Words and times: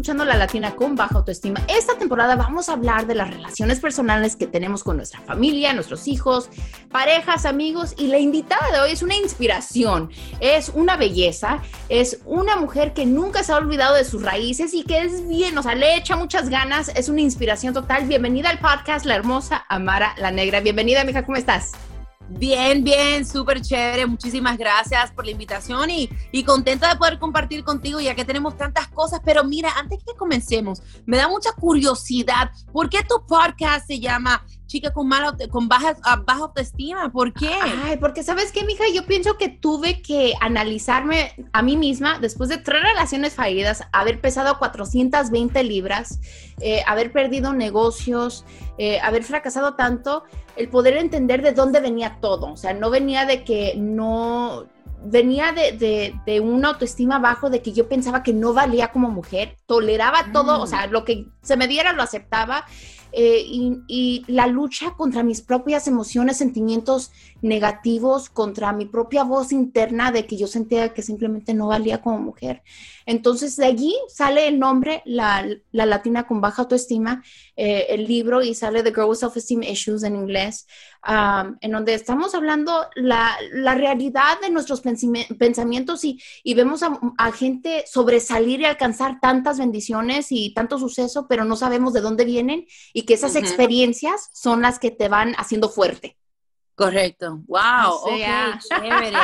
escuchando 0.00 0.24
La 0.24 0.36
Latina 0.38 0.76
con 0.76 0.96
Baja 0.96 1.16
Autoestima. 1.16 1.60
Esta 1.68 1.98
temporada 1.98 2.34
vamos 2.34 2.70
a 2.70 2.72
hablar 2.72 3.06
de 3.06 3.14
las 3.14 3.28
relaciones 3.28 3.80
personales 3.80 4.34
que 4.34 4.46
tenemos 4.46 4.82
con 4.82 4.96
nuestra 4.96 5.20
familia, 5.20 5.74
nuestros 5.74 6.08
hijos, 6.08 6.48
parejas, 6.90 7.44
amigos. 7.44 7.94
Y 7.98 8.06
la 8.06 8.18
invitada 8.18 8.72
de 8.72 8.80
hoy 8.80 8.92
es 8.92 9.02
una 9.02 9.14
inspiración, 9.14 10.10
es 10.40 10.70
una 10.70 10.96
belleza, 10.96 11.58
es 11.90 12.20
una 12.24 12.56
mujer 12.56 12.94
que 12.94 13.04
nunca 13.04 13.42
se 13.42 13.52
ha 13.52 13.58
olvidado 13.58 13.94
de 13.94 14.06
sus 14.06 14.22
raíces 14.22 14.72
y 14.72 14.84
que 14.84 15.02
es 15.02 15.28
bien, 15.28 15.58
o 15.58 15.62
sea, 15.62 15.74
le 15.74 15.94
echa 15.96 16.16
muchas 16.16 16.48
ganas, 16.48 16.90
es 16.96 17.10
una 17.10 17.20
inspiración 17.20 17.74
total. 17.74 18.06
Bienvenida 18.06 18.48
al 18.48 18.58
podcast 18.58 19.04
La 19.04 19.16
Hermosa 19.16 19.66
Amara 19.68 20.14
la 20.16 20.30
Negra. 20.30 20.60
Bienvenida, 20.60 21.04
mija, 21.04 21.26
¿cómo 21.26 21.36
estás? 21.36 21.72
Bien, 22.30 22.84
bien, 22.84 23.26
súper 23.26 23.60
chévere. 23.60 24.06
Muchísimas 24.06 24.56
gracias 24.56 25.10
por 25.10 25.24
la 25.24 25.32
invitación 25.32 25.90
y, 25.90 26.08
y, 26.30 26.44
contenta 26.44 26.88
de 26.88 26.96
poder 26.96 27.18
compartir 27.18 27.64
contigo 27.64 28.00
ya 28.00 28.14
que 28.14 28.24
tenemos 28.24 28.56
tantas 28.56 28.86
cosas. 28.88 29.20
Pero 29.24 29.42
mira, 29.42 29.70
antes 29.76 29.98
que 30.04 30.14
comencemos, 30.16 30.80
me 31.06 31.16
da 31.16 31.28
mucha 31.28 31.50
curiosidad. 31.52 32.50
¿Por 32.72 32.88
qué 32.88 33.02
tu 33.02 33.26
podcast 33.26 33.86
se 33.86 33.98
llama 33.98 34.44
chica 34.70 34.92
con, 34.92 35.08
mala, 35.08 35.36
con 35.50 35.68
baja, 35.68 35.96
ah, 36.04 36.22
baja 36.24 36.42
autoestima. 36.42 37.10
¿Por 37.10 37.32
qué? 37.32 37.50
Ay, 37.84 37.96
porque 37.96 38.22
sabes 38.22 38.52
qué, 38.52 38.64
mija, 38.64 38.84
yo 38.94 39.04
pienso 39.04 39.36
que 39.36 39.48
tuve 39.48 40.00
que 40.00 40.34
analizarme 40.40 41.34
a 41.52 41.60
mí 41.60 41.76
misma 41.76 42.20
después 42.20 42.48
de 42.48 42.58
tres 42.58 42.80
relaciones 42.80 43.34
fallidas, 43.34 43.82
haber 43.92 44.20
pesado 44.20 44.58
420 44.58 45.64
libras, 45.64 46.20
eh, 46.60 46.84
haber 46.86 47.10
perdido 47.10 47.52
negocios, 47.52 48.44
eh, 48.78 49.00
haber 49.00 49.24
fracasado 49.24 49.74
tanto, 49.74 50.22
el 50.56 50.68
poder 50.68 50.96
entender 50.98 51.42
de 51.42 51.52
dónde 51.52 51.80
venía 51.80 52.18
todo. 52.20 52.52
O 52.52 52.56
sea, 52.56 52.72
no 52.72 52.90
venía 52.90 53.26
de 53.26 53.42
que 53.42 53.74
no 53.76 54.66
venía 55.02 55.52
de, 55.52 56.14
de, 56.24 56.40
una 56.40 56.68
autoestima 56.68 57.18
bajo, 57.18 57.50
de 57.50 57.62
que 57.62 57.72
yo 57.72 57.88
pensaba 57.88 58.22
que 58.22 58.34
no 58.34 58.52
valía 58.52 58.92
como 58.92 59.10
mujer, 59.10 59.56
toleraba 59.66 60.30
todo, 60.32 60.60
o 60.60 60.64
mm. 60.64 60.68
sea, 60.68 60.86
lo 60.86 61.04
que 61.04 61.26
se 61.42 61.56
me 61.56 61.66
diera 61.66 61.92
lo 61.92 62.02
aceptaba 62.02 62.66
eh, 63.12 63.42
y, 63.46 64.24
la 64.26 64.46
lucha 64.46 64.94
contra 64.96 65.22
mis 65.22 65.40
propias 65.40 65.88
emociones, 65.88 66.36
sentimientos 66.36 67.10
negativos, 67.42 68.28
contra 68.28 68.72
mi 68.72 68.86
propia 68.86 69.24
voz 69.24 69.52
interna 69.52 70.12
de 70.12 70.26
que 70.26 70.36
yo 70.36 70.46
sentía 70.46 70.92
que 70.92 71.02
simplemente 71.02 71.54
no 71.54 71.68
valía 71.68 72.02
como 72.02 72.18
mujer. 72.18 72.62
Entonces 73.06 73.56
de 73.56 73.66
allí 73.66 73.94
sale 74.08 74.46
el 74.46 74.58
nombre, 74.58 75.02
la, 75.04 75.46
latina 75.72 76.26
con 76.26 76.40
baja 76.40 76.62
autoestima, 76.62 77.22
eh, 77.56 77.86
el 77.90 78.06
libro 78.06 78.42
y 78.42 78.54
sale 78.54 78.82
The 78.82 78.90
Girl 78.90 79.08
with 79.08 79.18
Self-Esteem 79.18 79.62
Issues 79.62 80.02
en 80.02 80.16
inglés, 80.16 80.66
um, 81.06 81.56
en 81.60 81.72
donde 81.72 81.94
estamos 81.94 82.34
hablando 82.34 82.86
la, 82.94 83.36
la 83.52 83.74
realidad 83.74 84.40
de 84.40 84.50
nuestros 84.50 84.80
pensamientos 84.80 86.04
y, 86.04 86.20
y 86.42 86.54
vemos 86.54 86.82
a, 86.82 86.98
a, 87.18 87.32
gente 87.32 87.84
sobresalir 87.86 88.60
y 88.60 88.64
alcanzar 88.64 89.20
tantas 89.20 89.58
bendiciones 89.58 90.28
y 90.30 90.52
tanto 90.54 90.78
suceso, 90.78 91.26
pero 91.28 91.44
no 91.44 91.56
sabemos 91.56 91.92
de 91.92 92.00
dónde 92.00 92.24
vienen 92.24 92.66
y 92.92 93.02
que 93.02 93.14
esas 93.14 93.36
experiencias 93.36 94.30
son 94.32 94.62
las 94.62 94.78
que 94.78 94.90
te 94.90 95.08
van 95.08 95.34
haciendo 95.36 95.68
fuerte. 95.68 96.19
Correcto. 96.74 97.42
Wow. 97.46 97.92
ok, 98.04 98.10
chévere. 98.68 99.18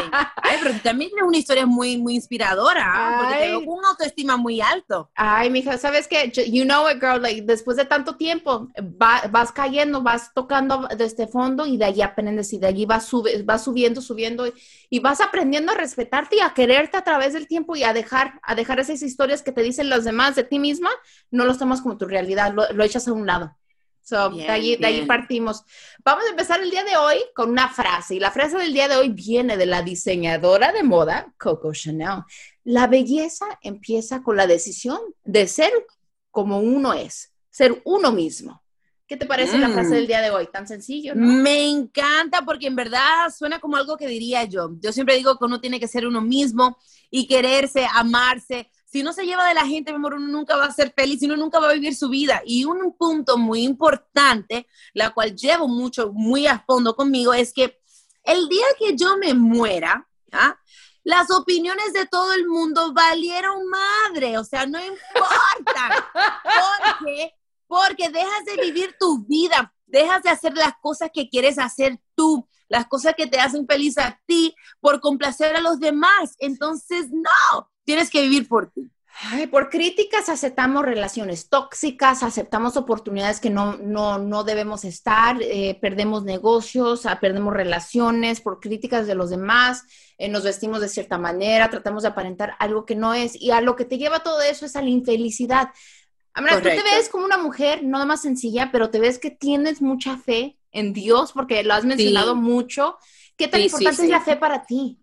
pero 0.63 0.79
también 0.83 1.11
tienes 1.11 1.27
una 1.27 1.39
historia 1.39 1.65
muy, 1.65 1.97
muy 1.97 2.15
inspiradora, 2.15 2.85
¿ah? 2.85 3.19
porque 3.19 3.35
te 3.35 3.47
veo 3.49 3.65
con 3.65 3.79
una 3.79 3.89
autoestima 3.89 4.37
muy 4.37 4.61
alto. 4.61 5.11
Ay, 5.15 5.49
mija, 5.49 5.79
¿sabes 5.79 6.07
qué? 6.07 6.31
You 6.31 6.65
know 6.65 6.89
it, 6.91 7.01
girl. 7.01 7.23
Like, 7.23 7.43
después 7.43 7.79
de 7.79 7.87
tanto 7.87 8.17
tiempo, 8.17 8.69
vas 8.93 9.53
cayendo, 9.53 10.03
vas 10.03 10.33
tocando 10.35 10.87
desde 10.91 11.05
este 11.05 11.27
fondo 11.29 11.67
y 11.67 11.79
de 11.79 11.87
allí 11.87 12.03
aprendes 12.03 12.53
y 12.53 12.59
de 12.59 12.67
allí 12.67 12.85
vas, 12.85 13.07
sube, 13.07 13.43
vas 13.43 13.65
subiendo, 13.65 14.03
subiendo 14.03 14.47
y, 14.91 15.01
vas 15.01 15.21
aprendiendo 15.21 15.73
a 15.73 15.77
respetarte 15.77 16.37
y 16.37 16.41
a 16.41 16.53
quererte 16.53 16.97
a 16.97 17.05
través 17.05 17.33
del 17.33 17.47
tiempo 17.47 17.77
y 17.77 17.85
a 17.85 17.93
dejar, 17.93 18.41
a 18.43 18.55
dejar 18.55 18.81
esas 18.81 19.03
historias 19.03 19.43
que 19.43 19.53
te 19.53 19.63
dicen 19.63 19.89
los 19.89 20.05
demás 20.05 20.35
de 20.35 20.45
ti 20.45 20.59
misma, 20.59 20.91
no 21.31 21.45
los 21.45 21.59
tomas 21.59 21.81
como 21.81 21.97
tu 21.97 22.07
realidad, 22.07 22.53
lo, 22.53 22.71
lo 22.73 22.85
echas 22.85 23.07
a 23.09 23.13
un 23.13 23.27
lado. 23.27 23.57
So, 24.07 24.31
de, 24.31 24.49
ahí, 24.49 24.77
de, 24.77 24.87
ahí, 24.87 25.05
partimos. 25.05 25.65
Vamos 26.05 26.25
a 26.27 26.31
empezar 26.31 26.63
el 26.63 26.71
día 26.71 26.85
de 26.85 26.97
hoy 26.97 27.17
con 27.35 27.51
una 27.51 27.69
frase. 27.69 28.15
Y 28.15 28.21
la 28.21 28.31
frase 28.31 28.57
del 28.57 28.73
día 28.73 28.87
de 28.87 28.95
hoy 28.95 29.09
viene 29.09 29.57
de 29.57 29.67
la 29.67 29.83
diseñadora 29.83 30.71
de 30.71 30.85
moda, 30.85 31.35
Coco 31.37 31.73
Chanel. 31.73 32.23
La 32.63 32.87
belleza 32.87 33.47
empieza 33.63 34.23
con 34.23 34.37
la 34.37 34.47
decisión 34.47 35.01
de 35.25 35.49
ser 35.49 35.73
como 36.31 36.61
uno 36.61 36.93
es, 36.93 37.33
ser 37.51 37.83
uno 37.85 38.13
mismo. 38.13 38.63
¿Qué 39.09 39.17
te 39.17 39.27
parece 39.27 39.59
la 39.59 39.71
frase 39.71 39.91
mm. 39.91 39.95
del 39.95 40.07
día 40.07 40.21
de 40.21 40.31
hoy? 40.31 40.47
Tan 40.53 40.69
sencillo, 40.69 41.17
¿no? 41.17 41.27
Me 41.27 41.69
encanta 41.69 42.43
porque 42.43 42.69
en 42.69 42.77
verdad 42.77 43.29
suena 43.37 43.59
como 43.59 43.77
algo 43.77 43.97
que 43.97 44.07
diría 44.07 44.45
yo. 44.45 44.71
Yo 44.81 44.93
siempre 44.93 45.17
digo 45.17 45.37
que 45.37 45.47
uno 45.47 45.61
tiene 45.61 45.81
que 45.81 45.89
ser 45.89 46.07
uno 46.07 46.21
mismo 46.21 46.79
y 47.11 47.27
quererse, 47.27 47.89
amarse 47.93 48.71
si 48.87 49.03
no 49.03 49.13
se 49.13 49.27
lleva 49.27 49.47
de 49.49 49.55
la 49.55 49.67
gente, 49.67 49.91
mi 49.91 49.97
amor, 49.97 50.15
uno 50.15 50.29
nunca 50.29 50.57
va 50.57 50.67
a 50.67 50.73
ser 50.73 50.95
feliz, 50.97 51.21
uno 51.23 51.37
nunca 51.37 51.59
va 51.59 51.71
a 51.71 51.75
vivir 51.75 51.95
su 51.97 52.09
vida. 52.09 52.41
Y 52.47 52.65
un 52.65 52.97
punto 52.97 53.37
muy 53.37 53.63
importante, 53.63 54.69
la 54.95 55.11
cual 55.11 55.35
llevo 55.35 55.67
mucho, 55.67 56.13
muy 56.13 56.47
a 56.47 56.61
fondo 56.61 56.95
conmigo, 56.95 57.35
es 57.35 57.53
que 57.53 57.81
el 58.23 58.49
día 58.49 58.65
que 58.79 58.97
yo 58.97 59.17
me 59.19 59.35
muera, 59.35 60.09
las 61.03 61.31
opiniones 61.33 61.93
de 61.93 62.07
todo 62.07 62.33
el 62.33 62.47
mundo 62.47 62.93
valieron 62.93 63.69
madre, 63.69 64.39
o 64.39 64.45
sea, 64.45 64.67
no 64.67 64.79
importa. 64.85 66.11
Porque, 66.99 67.35
porque 67.67 68.09
dejas 68.09 68.45
de 68.45 68.63
vivir 68.63 68.95
tu 69.01 69.25
vida, 69.27 69.75
dejas 69.87 70.23
de 70.23 70.31
hacer 70.31 70.55
las 70.55 70.75
cosas 70.81 71.11
que 71.13 71.29
quieres 71.29 71.59
hacer 71.59 72.01
tú, 72.15 72.49
las 72.69 72.87
cosas 72.87 73.15
que 73.17 73.27
te 73.27 73.41
hacen 73.41 73.67
feliz 73.67 73.99
a 73.99 74.21
ti 74.27 74.55
por 74.81 75.01
complacer 75.01 75.57
a 75.57 75.61
los 75.61 75.81
demás. 75.81 76.37
Entonces, 76.39 77.09
no, 77.11 77.71
tienes 77.87 78.11
que 78.11 78.21
vivir 78.21 78.47
por 78.47 78.71
ti. 78.71 78.91
por 79.51 79.71
críticas 79.71 80.29
aceptamos 80.29 80.85
relaciones 80.85 81.49
tóxicas, 81.49 82.23
aceptamos 82.23 82.77
oportunidades 82.77 83.41
que 83.41 83.49
no, 83.49 83.79
no, 83.79 84.19
no 84.19 84.45
debemos 84.45 84.85
estar, 84.85 85.41
eh, 85.41 85.79
perdemos 85.81 86.25
negocios, 86.25 87.07
ah, 87.07 87.19
perdemos 87.19 87.55
relaciones, 87.55 88.43
por 88.43 88.61
críticas 88.61 89.07
de 89.07 89.15
los 89.15 89.31
demás, 89.31 89.85
eh, 90.19 90.29
nos 90.29 90.45
vestimos 90.45 90.83
de 90.83 90.91
cierta 90.91 91.17
manera, 91.17 91.71
tratamos 91.71 92.03
de 92.03 92.11
aparentar 92.11 92.57
algo 92.59 92.85
que 92.85 92.97
no 92.97 93.15
es, 93.15 93.41
y 93.41 93.53
a 93.53 93.63
lo 93.63 93.75
que 93.77 93.87
te 93.87 93.97
lleva 93.97 94.23
todo 94.23 94.43
eso 94.43 94.67
es 94.67 94.77
a 94.77 94.83
la 94.83 94.91
infelicidad. 94.91 95.71
Amara, 96.35 96.57
tú 96.57 96.69
te 96.69 96.83
ves 96.83 97.09
como 97.09 97.25
una 97.25 97.39
mujer 97.39 97.83
no 97.83 98.05
más 98.05 98.21
sencilla, 98.21 98.71
pero 98.71 98.91
te 98.91 99.01
ves 99.01 99.19
que 99.19 99.31
tienes 99.31 99.81
mucha 99.81 100.19
fe 100.19 100.59
en 100.73 100.93
Dios, 100.93 101.33
porque 101.33 101.63
lo 101.63 101.73
has 101.73 101.87
mencionado 101.87 102.35
mucho. 102.35 102.99
¿Qué 103.39 103.49
tan 103.49 103.63
importante 103.63 104.03
es 104.03 104.11
la 104.11 104.21
fe 104.21 104.37
para 104.37 104.67
ti? 104.67 104.99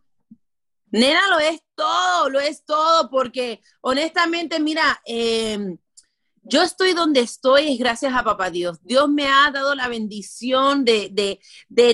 Nena, 0.93 1.27
lo 1.27 1.39
es 1.39 1.59
todo, 1.73 2.29
lo 2.29 2.39
es 2.39 2.63
todo, 2.65 3.09
porque 3.09 3.61
honestamente, 3.81 4.59
mira, 4.59 5.01
em, 5.05 5.79
yo 6.43 6.61
estoy 6.61 6.93
donde 6.93 7.21
estoy 7.21 7.73
es 7.73 7.79
gracias 7.79 8.13
a 8.13 8.23
papá 8.23 8.51
Dios. 8.51 8.77
Dios 8.83 9.09
me 9.09 9.25
ha 9.25 9.49
dado 9.51 9.73
la 9.73 9.87
bendición 9.87 10.85
de, 10.85 11.39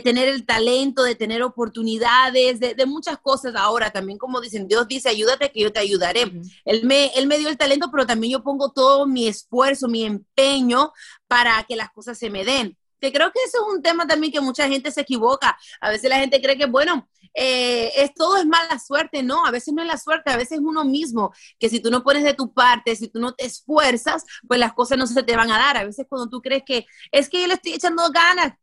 tener 0.03 0.27
el 0.27 0.45
talento, 0.45 1.03
de 1.03 1.15
tener 1.15 1.43
oportunidades, 1.43 2.59
de, 2.59 2.85
muchas 2.85 3.19
cosas 3.19 3.55
ahora 3.55 3.89
también, 3.89 4.17
como 4.17 4.41
dicen, 4.41 4.67
Dios 4.67 4.85
dice, 4.85 5.07
ayúdate 5.07 5.49
que 5.49 5.61
yo 5.61 5.71
te 5.71 5.79
ayudaré. 5.79 6.23
él, 6.65 6.83
me, 6.83 7.07
él 7.15 7.25
me 7.27 7.37
dio 7.37 7.47
el 7.47 7.57
talento, 7.57 7.89
pero 7.91 8.05
también 8.05 8.33
yo 8.33 8.43
pongo 8.43 8.73
todo 8.73 9.07
mi 9.07 9.29
esfuerzo, 9.29 9.87
mi 9.87 10.03
empeño 10.03 10.91
para 11.25 11.63
que 11.63 11.77
las 11.77 11.89
cosas 11.91 12.17
se 12.17 12.29
me 12.29 12.43
den 12.43 12.75
que 12.99 13.13
creo 13.13 13.31
que 13.31 13.39
eso 13.45 13.59
es 13.65 13.73
un 13.73 13.81
tema 13.81 14.05
también 14.05 14.33
que 14.33 14.41
mucha 14.41 14.67
gente 14.67 14.91
se 14.91 15.01
equivoca. 15.01 15.57
A 15.79 15.89
veces 15.89 16.09
la 16.09 16.19
gente 16.19 16.41
cree 16.41 16.57
que, 16.57 16.65
bueno, 16.65 17.07
eh, 17.41 18.03
es, 18.03 18.13
todo 18.13 18.35
es 18.35 18.45
mala 18.45 18.77
suerte. 18.79 19.23
No, 19.23 19.45
a 19.45 19.51
veces 19.51 19.73
no 19.73 19.81
es 19.81 19.87
la 19.87 19.97
suerte, 19.97 20.29
a 20.29 20.35
veces 20.35 20.59
es 20.59 20.59
uno 20.59 20.83
mismo, 20.83 21.33
que 21.57 21.69
si 21.69 21.79
tú 21.79 21.89
no 21.89 22.03
pones 22.03 22.23
de 22.25 22.33
tu 22.33 22.53
parte, 22.53 22.97
si 22.97 23.07
tú 23.07 23.19
no 23.21 23.33
te 23.33 23.45
esfuerzas, 23.45 24.25
pues 24.45 24.59
las 24.59 24.73
cosas 24.73 24.97
no 24.97 25.07
se 25.07 25.23
te 25.23 25.37
van 25.37 25.49
a 25.49 25.57
dar. 25.57 25.77
A 25.77 25.85
veces 25.85 26.05
cuando 26.09 26.29
tú 26.29 26.41
crees 26.41 26.63
que 26.65 26.85
es 27.13 27.29
que 27.29 27.39
yo 27.39 27.47
le 27.47 27.53
estoy 27.53 27.73
echando 27.73 28.03
ganas, 28.11 28.55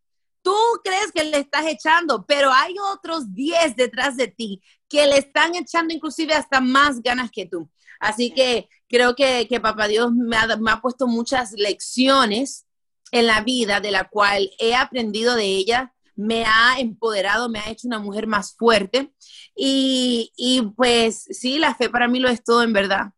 tú 0.42 0.54
crees 0.84 1.10
que 1.10 1.24
le 1.24 1.38
estás 1.38 1.64
echando, 1.66 2.26
pero 2.26 2.52
hay 2.52 2.74
otros 2.92 3.32
10 3.32 3.76
detrás 3.76 4.16
de 4.18 4.28
ti 4.28 4.62
que 4.90 5.06
le 5.06 5.18
están 5.18 5.54
echando 5.54 5.94
inclusive 5.94 6.34
hasta 6.34 6.60
más 6.60 7.00
ganas 7.02 7.30
que 7.30 7.46
tú. 7.46 7.70
Así 7.98 8.30
que 8.30 8.68
creo 8.88 9.16
que, 9.16 9.46
que 9.48 9.58
Papá 9.58 9.88
Dios 9.88 10.12
me 10.12 10.36
ha, 10.36 10.54
me 10.58 10.70
ha 10.70 10.82
puesto 10.82 11.06
muchas 11.06 11.52
lecciones 11.52 12.66
en 13.10 13.26
la 13.26 13.40
vida 13.40 13.80
de 13.80 13.90
la 13.90 14.04
cual 14.04 14.50
he 14.58 14.74
aprendido 14.74 15.34
de 15.34 15.46
ella, 15.46 15.94
me 16.16 16.44
ha 16.44 16.78
empoderado, 16.78 17.48
me 17.48 17.60
ha 17.60 17.70
hecho 17.70 17.86
una 17.86 17.98
mujer 17.98 18.26
más 18.26 18.56
fuerte. 18.56 19.12
Y, 19.54 20.72
pues 20.76 21.26
sí, 21.30 21.58
la 21.58 21.74
fe 21.74 21.88
para 21.88 22.08
mí 22.08 22.18
lo 22.18 22.28
es 22.28 22.42
todo 22.42 22.62
en 22.62 22.72
verdad. 22.72 23.12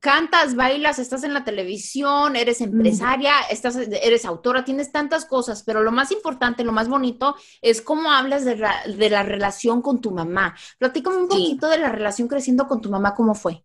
Cantas, 0.00 0.54
bailas, 0.54 0.98
estás 0.98 1.24
en 1.24 1.34
la 1.34 1.44
televisión, 1.44 2.36
eres 2.36 2.62
empresaria, 2.62 3.34
estás, 3.50 3.76
eres 3.76 4.24
autora, 4.24 4.64
tienes 4.64 4.92
tantas 4.92 5.26
cosas, 5.26 5.62
pero 5.62 5.82
lo 5.82 5.92
más 5.92 6.10
importante, 6.10 6.64
lo 6.64 6.72
más 6.72 6.88
bonito 6.88 7.36
es 7.60 7.82
cómo 7.82 8.10
hablas 8.10 8.46
de, 8.46 8.56
la, 8.56 9.22
relación 9.22 9.82
con 9.82 10.00
tu 10.00 10.10
mamá. 10.10 10.56
Platícame 10.78 11.18
un 11.18 11.28
poquito 11.28 11.68
de 11.68 11.78
la 11.78 11.90
relación 11.90 12.28
creciendo 12.28 12.66
con 12.66 12.80
tu 12.80 12.90
mamá, 12.90 13.14
¿cómo 13.14 13.34
fue? 13.34 13.62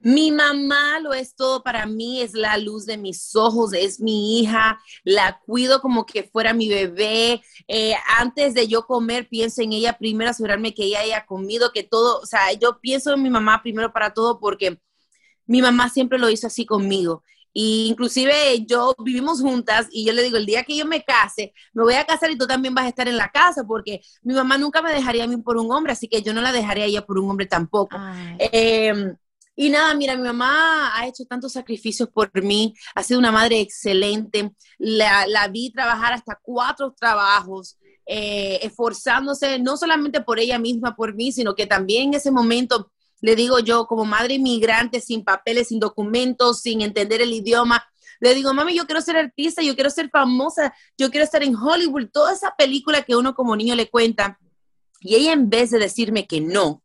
Mi 0.00 0.30
mamá 0.30 1.00
lo 1.00 1.12
es 1.12 1.34
todo 1.34 1.62
para 1.62 1.86
mí, 1.86 2.20
es 2.20 2.34
la 2.34 2.56
luz 2.58 2.86
de 2.86 2.96
mis 2.96 3.34
ojos, 3.34 3.72
es 3.72 4.00
mi 4.00 4.40
hija, 4.40 4.80
la 5.04 5.40
cuido 5.44 5.80
como 5.80 6.06
que 6.06 6.22
fuera 6.24 6.52
mi 6.52 6.68
bebé. 6.68 7.42
Eh, 7.66 7.94
antes 8.18 8.54
de 8.54 8.68
yo 8.68 8.86
comer, 8.86 9.28
pienso 9.28 9.62
en 9.62 9.72
ella 9.72 9.98
primero, 9.98 10.30
asegurarme 10.30 10.74
que 10.74 10.84
ella 10.84 11.00
haya 11.00 11.26
comido, 11.26 11.72
que 11.72 11.82
todo, 11.82 12.20
o 12.20 12.26
sea, 12.26 12.52
yo 12.52 12.80
pienso 12.80 13.12
en 13.14 13.22
mi 13.22 13.30
mamá 13.30 13.62
primero 13.62 13.92
para 13.92 14.14
todo 14.14 14.38
porque 14.38 14.80
mi 15.46 15.62
mamá 15.62 15.88
siempre 15.88 16.18
lo 16.18 16.30
hizo 16.30 16.46
así 16.46 16.66
conmigo. 16.66 17.24
Y 17.52 17.88
inclusive 17.88 18.64
yo 18.66 18.94
vivimos 19.02 19.40
juntas 19.40 19.88
y 19.90 20.04
yo 20.04 20.12
le 20.12 20.22
digo, 20.22 20.36
el 20.36 20.46
día 20.46 20.62
que 20.62 20.76
yo 20.76 20.86
me 20.86 21.02
case, 21.02 21.52
me 21.72 21.82
voy 21.82 21.94
a 21.94 22.04
casar 22.04 22.30
y 22.30 22.38
tú 22.38 22.46
también 22.46 22.74
vas 22.74 22.84
a 22.84 22.88
estar 22.88 23.08
en 23.08 23.16
la 23.16 23.30
casa 23.30 23.64
porque 23.66 24.00
mi 24.22 24.34
mamá 24.34 24.58
nunca 24.58 24.82
me 24.82 24.92
dejaría 24.92 25.24
a 25.24 25.26
mí 25.26 25.36
por 25.38 25.56
un 25.56 25.72
hombre, 25.72 25.92
así 25.92 26.06
que 26.08 26.22
yo 26.22 26.32
no 26.32 26.40
la 26.40 26.52
dejaría 26.52 26.84
a 26.84 26.86
ella 26.86 27.06
por 27.06 27.18
un 27.18 27.28
hombre 27.30 27.46
tampoco. 27.46 27.96
Em, 28.38 29.16
y 29.60 29.70
nada, 29.70 29.92
mira, 29.94 30.16
mi 30.16 30.22
mamá 30.22 30.96
ha 30.96 31.08
hecho 31.08 31.24
tantos 31.24 31.54
sacrificios 31.54 32.08
por 32.10 32.30
mí, 32.44 32.72
ha 32.94 33.02
sido 33.02 33.18
una 33.18 33.32
madre 33.32 33.58
excelente, 33.58 34.52
la, 34.78 35.26
la 35.26 35.48
vi 35.48 35.72
trabajar 35.72 36.12
hasta 36.12 36.38
cuatro 36.40 36.94
trabajos, 36.96 37.76
eh, 38.06 38.60
esforzándose 38.62 39.58
no 39.58 39.76
solamente 39.76 40.20
por 40.20 40.38
ella 40.38 40.60
misma, 40.60 40.94
por 40.94 41.16
mí, 41.16 41.32
sino 41.32 41.56
que 41.56 41.66
también 41.66 42.10
en 42.10 42.14
ese 42.14 42.30
momento, 42.30 42.92
le 43.20 43.34
digo 43.34 43.58
yo, 43.58 43.88
como 43.88 44.04
madre 44.04 44.34
inmigrante, 44.34 45.00
sin 45.00 45.24
papeles, 45.24 45.66
sin 45.66 45.80
documentos, 45.80 46.60
sin 46.60 46.80
entender 46.80 47.20
el 47.20 47.32
idioma, 47.32 47.84
le 48.20 48.36
digo, 48.36 48.54
mami, 48.54 48.76
yo 48.76 48.86
quiero 48.86 49.00
ser 49.00 49.16
artista, 49.16 49.60
yo 49.60 49.74
quiero 49.74 49.90
ser 49.90 50.08
famosa, 50.08 50.72
yo 50.96 51.10
quiero 51.10 51.24
estar 51.24 51.42
en 51.42 51.56
Hollywood, 51.56 52.10
toda 52.12 52.32
esa 52.32 52.54
película 52.56 53.02
que 53.02 53.16
uno 53.16 53.34
como 53.34 53.56
niño 53.56 53.74
le 53.74 53.90
cuenta. 53.90 54.38
Y 55.00 55.16
ella 55.16 55.32
en 55.32 55.50
vez 55.50 55.70
de 55.70 55.80
decirme 55.80 56.28
que 56.28 56.40
no, 56.40 56.84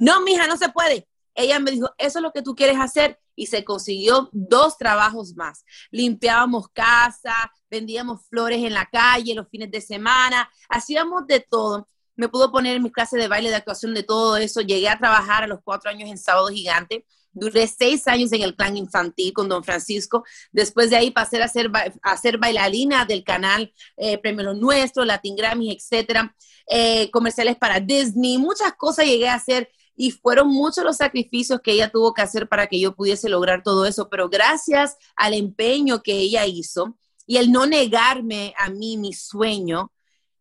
no, 0.00 0.22
mija, 0.22 0.48
no 0.48 0.56
se 0.56 0.70
puede. 0.70 1.06
Ella 1.34 1.58
me 1.58 1.70
dijo, 1.70 1.90
eso 1.98 2.18
es 2.18 2.22
lo 2.22 2.32
que 2.32 2.42
tú 2.42 2.54
quieres 2.54 2.78
hacer 2.78 3.18
y 3.34 3.46
se 3.46 3.64
consiguió 3.64 4.28
dos 4.32 4.76
trabajos 4.76 5.34
más. 5.34 5.64
Limpiábamos 5.90 6.68
casa, 6.68 7.34
vendíamos 7.70 8.26
flores 8.28 8.62
en 8.62 8.74
la 8.74 8.86
calle 8.86 9.34
los 9.34 9.48
fines 9.48 9.70
de 9.70 9.80
semana, 9.80 10.50
hacíamos 10.68 11.26
de 11.26 11.40
todo. 11.40 11.88
Me 12.16 12.28
pudo 12.28 12.52
poner 12.52 12.76
en 12.76 12.82
mis 12.82 12.92
clases 12.92 13.18
de 13.18 13.28
baile, 13.28 13.48
de 13.48 13.56
actuación, 13.56 13.94
de 13.94 14.02
todo 14.02 14.36
eso. 14.36 14.60
Llegué 14.60 14.90
a 14.90 14.98
trabajar 14.98 15.44
a 15.44 15.46
los 15.46 15.60
cuatro 15.64 15.88
años 15.88 16.10
en 16.10 16.18
Sábado 16.18 16.48
Gigante. 16.48 17.06
Duré 17.32 17.66
seis 17.66 18.06
años 18.08 18.32
en 18.32 18.42
el 18.42 18.56
clan 18.56 18.76
infantil 18.76 19.32
con 19.32 19.48
don 19.48 19.64
Francisco. 19.64 20.24
Después 20.52 20.90
de 20.90 20.96
ahí 20.96 21.10
pasé 21.12 21.42
a 21.42 21.48
ser, 21.48 21.70
a 22.02 22.16
ser 22.16 22.36
bailarina 22.36 23.06
del 23.06 23.24
canal 23.24 23.72
eh, 23.96 24.18
Premio 24.18 24.44
Lo 24.44 24.54
Nuestro, 24.54 25.04
Latin 25.04 25.36
Grammy, 25.36 25.72
etcétera. 25.72 26.34
Eh, 26.68 27.10
comerciales 27.10 27.56
para 27.56 27.80
Disney, 27.80 28.36
muchas 28.36 28.74
cosas 28.74 29.06
llegué 29.06 29.28
a 29.28 29.34
hacer 29.34 29.70
y 29.96 30.12
fueron 30.12 30.48
muchos 30.48 30.84
los 30.84 30.96
sacrificios 30.96 31.60
que 31.60 31.72
ella 31.72 31.90
tuvo 31.90 32.14
que 32.14 32.22
hacer 32.22 32.48
para 32.48 32.66
que 32.66 32.80
yo 32.80 32.94
pudiese 32.94 33.28
lograr 33.28 33.62
todo 33.62 33.86
eso, 33.86 34.08
pero 34.08 34.28
gracias 34.28 34.96
al 35.16 35.34
empeño 35.34 36.02
que 36.02 36.12
ella 36.12 36.46
hizo 36.46 36.96
y 37.26 37.36
el 37.36 37.52
no 37.52 37.66
negarme 37.66 38.54
a 38.58 38.70
mí 38.70 38.96
mi 38.96 39.12
sueño, 39.12 39.92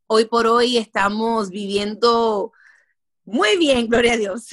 hoy 0.08 0.26
por 0.26 0.48
hoy 0.48 0.78
estamos 0.78 1.50
viviendo 1.50 2.52
muy 3.26 3.58
bien, 3.58 3.88
gloria 3.88 4.14
a 4.14 4.18
Dios. 4.18 4.48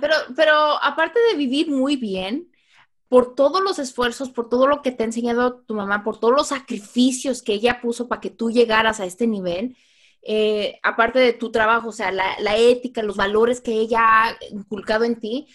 Pero, 0.00 0.14
pero 0.36 0.82
aparte 0.82 1.18
de 1.30 1.36
vivir 1.36 1.70
muy 1.70 1.96
bien, 1.96 2.52
por 3.08 3.34
todos 3.34 3.62
los 3.62 3.78
esfuerzos, 3.78 4.30
por 4.30 4.48
todo 4.48 4.66
lo 4.66 4.80
que 4.80 4.90
te 4.90 5.02
ha 5.02 5.06
enseñado 5.06 5.60
tu 5.66 5.74
mamá, 5.74 6.02
por 6.02 6.18
todos 6.18 6.34
los 6.34 6.48
sacrificios 6.48 7.42
que 7.42 7.52
ella 7.52 7.80
puso 7.82 8.08
para 8.08 8.22
que 8.22 8.30
tú 8.30 8.50
llegaras 8.50 9.00
a 9.00 9.04
este 9.04 9.26
nivel, 9.26 9.76
eh, 10.22 10.78
aparte 10.82 11.18
de 11.18 11.32
tu 11.32 11.50
trabajo, 11.50 11.88
o 11.88 11.92
sea, 11.92 12.12
la, 12.12 12.56
ética, 12.56 13.02
los 13.02 13.16
valores 13.16 13.60
que 13.60 13.72
ella 13.72 14.00
ha 14.02 14.36
inculcado 14.50 15.04
en 15.04 15.18
ti, 15.18 15.48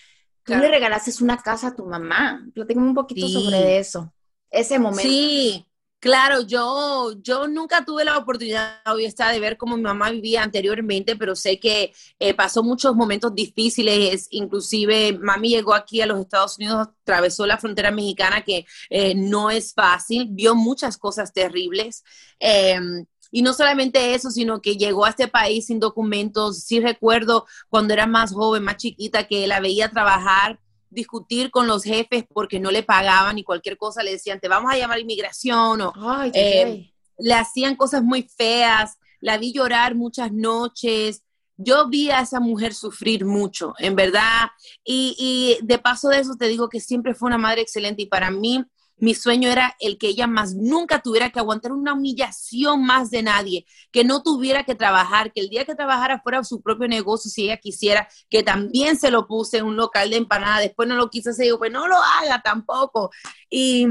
tú 0.43 0.55
le 0.55 0.69
regalaste 0.69 1.11
una 1.23 1.37
casa 1.37 1.67
a 1.67 1.75
tu 1.75 1.85
mamá. 1.85 2.45
Platícame 2.53 2.87
un 2.87 2.93
poquito 2.93 3.27
sobre 3.29 3.79
eso, 3.79 4.13
ese 4.49 4.77
momento. 4.77 5.03
Sí, 5.03 5.65
claro, 5.99 6.41
yo, 6.41 7.13
yo 7.21 7.47
nunca 7.47 7.85
tuve 7.85 8.03
la 8.03 8.17
oportunidad, 8.17 8.81
está 8.99 9.31
de 9.31 9.39
ver 9.39 9.55
cómo 9.55 9.77
mi 9.77 9.83
mamá 9.83 10.11
vivía 10.11 10.43
anteriormente, 10.43 11.15
pero 11.15 11.33
sé 11.33 11.59
que 11.59 11.93
eh, 12.19 12.33
pasó 12.33 12.61
muchos 12.61 12.93
momentos 12.93 13.33
difíciles, 13.33 14.27
inclusive 14.31 15.17
mami 15.17 15.49
llegó 15.49 15.73
aquí 15.73 16.01
a 16.01 16.05
los 16.05 16.19
Estados 16.19 16.57
Unidos, 16.57 16.89
atravesó 17.03 17.45
la 17.45 17.57
frontera 17.57 17.91
mexicana, 17.91 18.43
que 18.43 18.65
eh, 18.89 19.15
no 19.15 19.49
es 19.49 19.73
fácil, 19.73 20.27
vio 20.29 20.55
muchas 20.55 20.97
cosas 20.97 21.31
terribles. 21.31 22.03
Em, 22.39 23.05
y 23.31 23.41
no 23.41 23.53
solamente 23.53 24.13
eso, 24.13 24.31
sino 24.31 24.61
que 24.61 24.77
llegó 24.77 25.05
a 25.05 25.09
este 25.09 25.27
país 25.27 25.67
sin 25.67 25.79
documentos. 25.79 26.63
Sí 26.63 26.79
recuerdo 26.79 27.45
cuando 27.69 27.93
era 27.93 28.07
más 28.07 28.33
joven, 28.33 28.63
más 28.63 28.77
chiquita, 28.77 29.27
que 29.27 29.47
la 29.47 29.59
veía 29.59 29.89
trabajar, 29.89 30.59
discutir 30.89 31.51
con 31.51 31.67
los 31.67 31.83
jefes 31.83 32.25
porque 32.33 32.59
no 32.59 32.71
le 32.71 32.83
pagaban 32.83 33.37
y 33.37 33.43
cualquier 33.43 33.77
cosa 33.77 34.03
le 34.03 34.11
decían, 34.11 34.39
te 34.39 34.47
vamos 34.47 34.71
a 34.71 34.77
llamar 34.77 34.99
inmigración 34.99 35.81
o 35.81 35.93
eh, 36.33 36.91
le 37.17 37.33
hacían 37.33 37.75
cosas 37.75 38.03
muy 38.03 38.23
feas. 38.23 38.97
La 39.19 39.37
vi 39.37 39.51
llorar 39.51 39.95
muchas 39.95 40.31
noches. 40.31 41.23
Yo 41.57 41.87
vi 41.87 42.11
a 42.11 42.21
esa 42.21 42.39
mujer 42.39 42.75
sufrir 42.75 43.25
mucho, 43.25 43.73
en 43.79 43.95
verdad. 43.95 44.49
Y, 44.85 45.15
y 45.17 45.65
de 45.65 45.79
paso 45.79 46.09
de 46.09 46.19
eso 46.19 46.35
te 46.35 46.47
digo 46.47 46.69
que 46.69 46.79
siempre 46.79 47.15
fue 47.15 47.27
una 47.27 47.39
madre 47.39 47.61
excelente 47.61 48.03
y 48.03 48.05
para 48.05 48.29
mí 48.29 48.63
mi 48.97 49.13
sueño 49.13 49.49
era 49.49 49.75
el 49.79 49.97
que 49.97 50.07
ella 50.07 50.27
más 50.27 50.55
nunca 50.55 51.01
tuviera 51.01 51.29
que 51.29 51.39
aguantar 51.39 51.71
una 51.71 51.93
humillación 51.93 52.83
más 52.83 53.11
de 53.11 53.23
nadie, 53.23 53.65
que 53.91 54.03
no 54.03 54.23
tuviera 54.23 54.63
que 54.63 54.75
trabajar, 54.75 55.31
que 55.31 55.41
el 55.41 55.49
día 55.49 55.65
que 55.65 55.75
trabajara 55.75 56.19
fuera 56.21 56.43
su 56.43 56.61
propio 56.61 56.87
negocio 56.87 57.29
si 57.29 57.43
ella 57.45 57.57
quisiera, 57.57 58.07
que 58.29 58.43
también 58.43 58.97
se 58.97 59.11
lo 59.11 59.27
puse 59.27 59.57
en 59.57 59.65
un 59.65 59.75
local 59.75 60.09
de 60.09 60.17
empanada, 60.17 60.59
después 60.59 60.89
no 60.89 60.95
lo 60.95 61.09
quiso 61.09 61.29
hacer, 61.29 61.45
digo, 61.45 61.59
pues 61.59 61.71
no 61.71 61.87
lo 61.87 61.97
haga 61.97 62.41
tampoco. 62.41 63.11
Y 63.49 63.87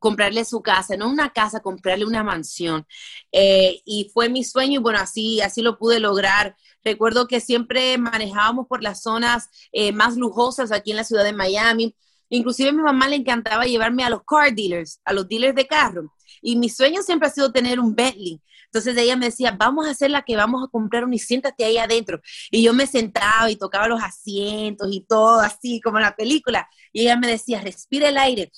comprarle 0.00 0.44
su 0.44 0.62
casa, 0.62 0.96
no 0.96 1.08
una 1.08 1.32
casa, 1.32 1.60
comprarle 1.60 2.06
una 2.06 2.24
mansión. 2.24 2.86
Eh, 3.32 3.82
y 3.84 4.10
fue 4.12 4.28
mi 4.28 4.44
sueño 4.44 4.80
y 4.80 4.82
bueno, 4.82 4.98
así, 4.98 5.40
así 5.42 5.62
lo 5.62 5.78
pude 5.78 6.00
lograr. 6.00 6.56
Recuerdo 6.82 7.28
que 7.28 7.40
siempre 7.40 7.98
manejábamos 7.98 8.66
por 8.66 8.82
las 8.82 9.02
zonas 9.02 9.50
eh, 9.72 9.92
más 9.92 10.16
lujosas 10.16 10.72
aquí 10.72 10.90
en 10.90 10.96
la 10.96 11.04
ciudad 11.04 11.24
de 11.24 11.34
Miami 11.34 11.94
Inclusive 12.30 12.70
a 12.70 12.72
mi 12.72 12.82
mamá 12.82 13.08
le 13.08 13.16
encantaba 13.16 13.64
llevarme 13.64 14.04
a 14.04 14.10
los 14.10 14.22
car 14.24 14.54
dealers, 14.54 15.00
a 15.04 15.12
los 15.12 15.28
dealers 15.28 15.54
de 15.54 15.66
carro. 15.66 16.14
Y 16.40 16.56
mi 16.56 16.68
sueño 16.68 17.02
siempre 17.02 17.28
ha 17.28 17.30
sido 17.30 17.52
tener 17.52 17.78
un 17.78 17.94
Bentley. 17.94 18.40
Entonces 18.66 18.96
ella 18.96 19.16
me 19.16 19.26
decía, 19.26 19.56
vamos 19.58 19.86
a 19.86 19.90
hacer 19.90 20.12
la 20.12 20.22
que 20.22 20.36
vamos 20.36 20.62
a 20.64 20.70
comprar 20.70 21.04
un 21.04 21.12
y 21.12 21.18
siéntate 21.18 21.64
ahí 21.64 21.76
adentro. 21.76 22.20
Y 22.52 22.62
yo 22.62 22.72
me 22.72 22.86
sentaba 22.86 23.50
y 23.50 23.56
tocaba 23.56 23.88
los 23.88 24.00
asientos 24.00 24.88
y 24.92 25.00
todo 25.00 25.40
así, 25.40 25.80
como 25.80 25.98
en 25.98 26.04
la 26.04 26.14
película. 26.14 26.68
Y 26.92 27.02
ella 27.02 27.16
me 27.16 27.26
decía, 27.26 27.60
respira 27.60 28.08
el 28.08 28.16
aire, 28.16 28.52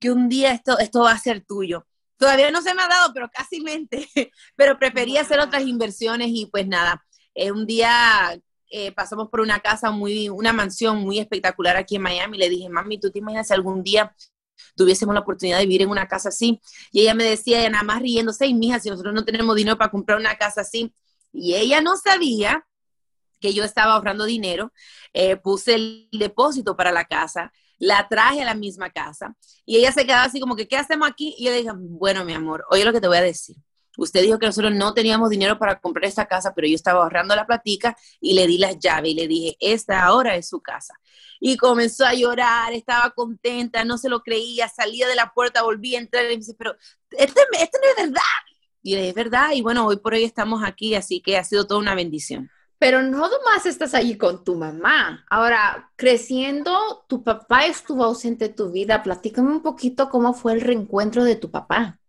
que 0.00 0.10
un 0.10 0.28
día 0.28 0.52
esto, 0.52 0.78
esto 0.80 1.02
va 1.02 1.12
a 1.12 1.18
ser 1.18 1.44
tuyo. 1.46 1.86
Todavía 2.16 2.50
no 2.50 2.60
se 2.60 2.74
me 2.74 2.82
ha 2.82 2.88
dado, 2.88 3.12
pero 3.14 3.30
casi 3.30 3.60
mente. 3.60 4.08
pero 4.56 4.78
prefería 4.78 5.20
hacer 5.20 5.38
otras 5.38 5.62
inversiones 5.62 6.28
y 6.30 6.46
pues 6.46 6.66
nada, 6.66 7.04
eh, 7.34 7.52
un 7.52 7.66
día 7.66 8.36
eh, 8.72 8.90
pasamos 8.92 9.28
por 9.28 9.40
una 9.40 9.60
casa 9.60 9.90
muy, 9.90 10.28
una 10.30 10.52
mansión 10.52 10.98
muy 10.98 11.18
espectacular 11.18 11.76
aquí 11.76 11.96
en 11.96 12.02
Miami. 12.02 12.38
Le 12.38 12.48
dije, 12.48 12.68
mami, 12.68 12.98
¿tú 12.98 13.10
te 13.10 13.18
imaginas 13.18 13.46
si 13.48 13.54
algún 13.54 13.82
día 13.82 14.14
tuviésemos 14.74 15.14
la 15.14 15.20
oportunidad 15.20 15.58
de 15.58 15.66
vivir 15.66 15.82
en 15.82 15.90
una 15.90 16.08
casa 16.08 16.30
así? 16.30 16.60
Y 16.90 17.02
ella 17.02 17.14
me 17.14 17.24
decía, 17.24 17.68
nada 17.68 17.84
más 17.84 18.00
riéndose, 18.00 18.46
y 18.46 18.54
mija, 18.54 18.80
si 18.80 18.88
nosotros 18.90 19.14
no 19.14 19.24
tenemos 19.24 19.54
dinero 19.54 19.76
para 19.76 19.90
comprar 19.90 20.18
una 20.18 20.36
casa 20.36 20.62
así. 20.62 20.92
Y 21.32 21.54
ella 21.54 21.80
no 21.82 21.96
sabía 21.96 22.66
que 23.40 23.52
yo 23.52 23.64
estaba 23.64 23.94
ahorrando 23.94 24.24
dinero, 24.24 24.72
eh, 25.12 25.36
puse 25.36 25.74
el 25.74 26.08
depósito 26.12 26.76
para 26.76 26.92
la 26.92 27.04
casa, 27.04 27.52
la 27.78 28.08
traje 28.08 28.40
a 28.42 28.44
la 28.44 28.54
misma 28.54 28.90
casa 28.90 29.36
y 29.66 29.76
ella 29.76 29.90
se 29.90 30.06
quedaba 30.06 30.22
así 30.22 30.38
como 30.38 30.54
que, 30.54 30.68
¿qué 30.68 30.76
hacemos 30.76 31.08
aquí? 31.08 31.34
Y 31.36 31.46
yo 31.46 31.50
le 31.50 31.58
dije, 31.58 31.72
bueno, 31.74 32.24
mi 32.24 32.32
amor, 32.32 32.64
oye 32.70 32.84
lo 32.84 32.92
que 32.92 33.00
te 33.00 33.08
voy 33.08 33.16
a 33.16 33.22
decir. 33.22 33.56
Usted 33.98 34.22
dijo 34.22 34.38
que 34.38 34.46
nosotros 34.46 34.74
no 34.74 34.94
teníamos 34.94 35.28
dinero 35.28 35.58
para 35.58 35.78
comprar 35.78 36.06
esta 36.06 36.26
casa, 36.26 36.54
pero 36.54 36.66
yo 36.66 36.74
estaba 36.74 37.02
ahorrando 37.02 37.36
la 37.36 37.46
platica 37.46 37.96
y 38.20 38.34
le 38.34 38.46
di 38.46 38.58
las 38.58 38.78
llaves 38.78 39.10
y 39.10 39.14
le 39.14 39.28
dije, 39.28 39.56
esta 39.60 40.04
ahora 40.04 40.36
es 40.36 40.48
su 40.48 40.60
casa. 40.60 40.94
Y 41.40 41.56
comenzó 41.56 42.06
a 42.06 42.14
llorar, 42.14 42.72
estaba 42.72 43.10
contenta, 43.10 43.84
no 43.84 43.98
se 43.98 44.08
lo 44.08 44.22
creía, 44.22 44.68
salía 44.68 45.06
de 45.08 45.14
la 45.14 45.32
puerta, 45.32 45.62
volvía 45.62 45.98
a 45.98 46.02
entrar 46.02 46.24
y 46.24 46.28
me 46.28 46.36
dice, 46.36 46.54
pero 46.56 46.74
esto, 47.10 47.40
no 47.50 47.58
es 47.58 47.96
verdad. 47.96 48.22
Y 48.82 48.94
es 48.94 49.14
verdad, 49.14 49.50
y 49.52 49.60
bueno, 49.60 49.86
hoy 49.86 49.98
por 49.98 50.14
hoy 50.14 50.24
estamos 50.24 50.62
aquí, 50.64 50.94
así 50.94 51.20
que 51.20 51.36
ha 51.36 51.44
sido 51.44 51.66
toda 51.66 51.80
una 51.80 51.94
bendición. 51.94 52.50
Pero 52.78 53.00
no 53.00 53.28
nomás 53.28 53.64
estás 53.66 53.94
allí 53.94 54.16
con 54.16 54.42
tu 54.42 54.56
mamá. 54.56 55.24
Ahora, 55.30 55.92
creciendo, 55.94 57.04
tu 57.08 57.22
papá 57.22 57.66
estuvo 57.66 58.02
ausente 58.02 58.48
de 58.48 58.54
tu 58.54 58.72
vida. 58.72 59.04
Platícame 59.04 59.50
un 59.52 59.62
poquito 59.62 60.10
cómo 60.10 60.34
fue 60.34 60.54
el 60.54 60.60
reencuentro 60.62 61.22
de 61.22 61.36
tu 61.36 61.48
papá. 61.52 62.00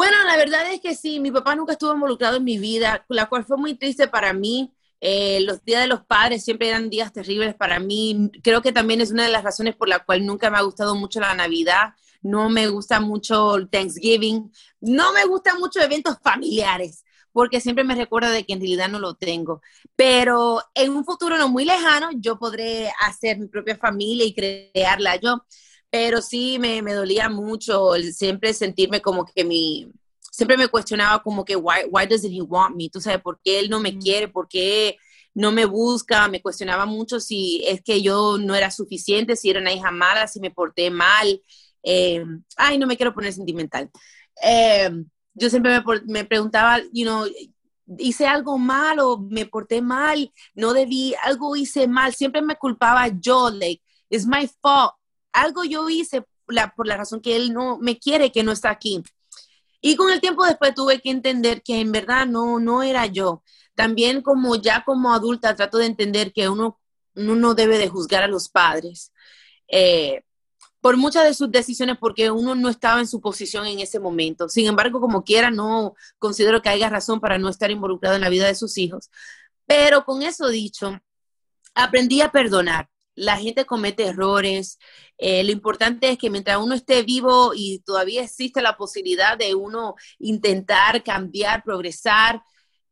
Bueno, 0.00 0.16
la 0.24 0.38
verdad 0.38 0.72
es 0.72 0.80
que 0.80 0.94
sí, 0.94 1.20
mi 1.20 1.30
papá 1.30 1.54
nunca 1.54 1.72
estuvo 1.72 1.92
involucrado 1.92 2.38
en 2.38 2.44
mi 2.44 2.56
vida, 2.56 3.04
la 3.10 3.26
cual 3.28 3.44
fue 3.44 3.58
muy 3.58 3.74
triste 3.74 4.08
para 4.08 4.32
mí. 4.32 4.72
Eh, 4.98 5.40
los 5.42 5.62
días 5.62 5.82
de 5.82 5.88
los 5.88 6.06
padres 6.06 6.42
siempre 6.42 6.70
eran 6.70 6.88
días 6.88 7.12
terribles 7.12 7.54
para 7.54 7.78
mí. 7.78 8.30
Creo 8.42 8.62
que 8.62 8.72
también 8.72 9.02
es 9.02 9.10
una 9.10 9.24
de 9.24 9.28
las 9.28 9.44
razones 9.44 9.76
por 9.76 9.90
la 9.90 9.98
cual 9.98 10.24
nunca 10.24 10.48
me 10.48 10.56
ha 10.56 10.62
gustado 10.62 10.94
mucho 10.94 11.20
la 11.20 11.34
Navidad. 11.34 11.92
No 12.22 12.48
me 12.48 12.68
gusta 12.68 12.98
mucho 12.98 13.56
el 13.56 13.68
Thanksgiving. 13.68 14.50
No 14.80 15.12
me 15.12 15.26
gustan 15.26 15.60
mucho 15.60 15.82
eventos 15.82 16.16
familiares 16.22 17.04
porque 17.30 17.60
siempre 17.60 17.84
me 17.84 17.94
recuerda 17.94 18.30
de 18.30 18.46
que 18.46 18.54
en 18.54 18.60
realidad 18.60 18.88
no 18.88 19.00
lo 19.00 19.16
tengo. 19.16 19.60
Pero 19.96 20.62
en 20.72 20.92
un 20.92 21.04
futuro 21.04 21.36
no 21.36 21.50
muy 21.50 21.66
lejano, 21.66 22.08
yo 22.14 22.38
podré 22.38 22.90
hacer 23.02 23.38
mi 23.38 23.48
propia 23.48 23.76
familia 23.76 24.24
y 24.24 24.34
crearla 24.34 25.16
yo 25.16 25.44
pero 25.90 26.22
sí 26.22 26.58
me, 26.58 26.82
me 26.82 26.94
dolía 26.94 27.28
mucho 27.28 27.94
el 27.94 28.14
siempre 28.14 28.54
sentirme 28.54 29.00
como 29.00 29.24
que 29.24 29.44
mi, 29.44 29.90
siempre 30.30 30.56
me 30.56 30.68
cuestionaba 30.68 31.22
como 31.22 31.44
que, 31.44 31.56
why, 31.56 31.84
why 31.90 32.06
doesn't 32.06 32.32
he 32.32 32.42
want 32.42 32.76
me? 32.76 32.88
Tú 32.88 33.00
sabes, 33.00 33.20
¿por 33.20 33.40
qué 33.42 33.58
él 33.58 33.68
no 33.70 33.80
me 33.80 33.98
quiere? 33.98 34.28
¿Por 34.28 34.48
qué 34.48 34.96
no 35.34 35.52
me 35.52 35.64
busca, 35.64 36.28
me 36.28 36.42
cuestionaba 36.42 36.86
mucho 36.86 37.20
si 37.20 37.62
es 37.66 37.82
que 37.82 38.02
yo 38.02 38.38
no 38.38 38.54
era 38.54 38.70
suficiente, 38.70 39.36
si 39.36 39.50
era 39.50 39.60
una 39.60 39.72
hija 39.72 39.90
mala, 39.90 40.26
si 40.26 40.40
me 40.40 40.50
porté 40.50 40.90
mal. 40.90 41.40
Eh, 41.82 42.24
ay, 42.56 42.78
no 42.78 42.86
me 42.86 42.96
quiero 42.96 43.14
poner 43.14 43.32
sentimental. 43.32 43.90
Eh, 44.42 44.90
yo 45.34 45.50
siempre 45.50 45.80
me, 45.80 46.00
me, 46.06 46.24
preguntaba, 46.24 46.80
you 46.92 47.04
know, 47.04 47.26
hice 47.98 48.26
algo 48.26 48.58
mal 48.58 48.98
o 49.00 49.18
me 49.18 49.46
porté 49.46 49.82
mal, 49.82 50.32
no 50.54 50.72
debí, 50.72 51.14
algo 51.22 51.56
hice 51.56 51.86
mal, 51.88 52.14
siempre 52.14 52.42
me 52.42 52.56
culpaba 52.56 53.08
yo, 53.08 53.50
like, 53.50 53.82
it's 54.10 54.26
my 54.26 54.48
fault. 54.62 54.94
Algo 55.32 55.64
yo 55.64 55.88
hice 55.88 56.24
por 56.76 56.86
la 56.86 56.96
razón 56.96 57.20
que 57.20 57.36
él 57.36 57.52
no 57.52 57.78
me 57.78 57.98
quiere, 57.98 58.32
que 58.32 58.42
no 58.42 58.52
está 58.52 58.70
aquí. 58.70 59.02
Y 59.80 59.96
con 59.96 60.12
el 60.12 60.20
tiempo 60.20 60.44
después 60.44 60.74
tuve 60.74 61.00
que 61.00 61.10
entender 61.10 61.62
que 61.62 61.80
en 61.80 61.92
verdad 61.92 62.26
no, 62.26 62.58
no 62.58 62.82
era 62.82 63.06
yo. 63.06 63.42
También 63.74 64.20
como 64.22 64.56
ya 64.56 64.84
como 64.84 65.12
adulta 65.12 65.54
trato 65.56 65.78
de 65.78 65.86
entender 65.86 66.32
que 66.32 66.48
uno, 66.48 66.78
no 67.14 67.54
debe 67.54 67.78
de 67.78 67.88
juzgar 67.88 68.22
a 68.22 68.28
los 68.28 68.48
padres 68.48 69.12
eh, 69.68 70.22
por 70.80 70.96
muchas 70.96 71.24
de 71.24 71.34
sus 71.34 71.50
decisiones 71.50 71.96
porque 71.98 72.30
uno 72.30 72.54
no 72.54 72.68
estaba 72.68 73.00
en 73.00 73.06
su 73.06 73.20
posición 73.20 73.66
en 73.66 73.80
ese 73.80 74.00
momento. 74.00 74.48
Sin 74.48 74.66
embargo, 74.66 75.00
como 75.00 75.24
quiera, 75.24 75.50
no 75.50 75.94
considero 76.18 76.62
que 76.62 76.68
haya 76.68 76.88
razón 76.88 77.20
para 77.20 77.38
no 77.38 77.48
estar 77.48 77.70
involucrado 77.70 78.16
en 78.16 78.22
la 78.22 78.28
vida 78.28 78.46
de 78.46 78.54
sus 78.54 78.78
hijos. 78.78 79.10
Pero 79.66 80.04
con 80.04 80.22
eso 80.22 80.48
dicho, 80.48 80.98
aprendí 81.74 82.20
a 82.22 82.32
perdonar 82.32 82.88
la 83.20 83.36
gente 83.36 83.66
comete 83.66 84.04
errores. 84.06 84.78
Eh, 85.18 85.44
lo 85.44 85.52
importante 85.52 86.10
es 86.10 86.18
que 86.18 86.30
mientras 86.30 86.56
uno 86.56 86.74
esté 86.74 87.02
vivo 87.02 87.52
y 87.54 87.80
todavía 87.80 88.22
existe 88.22 88.62
la 88.62 88.76
posibilidad 88.76 89.36
de 89.36 89.54
uno 89.54 89.94
intentar 90.18 91.02
cambiar, 91.02 91.62
progresar, 91.62 92.42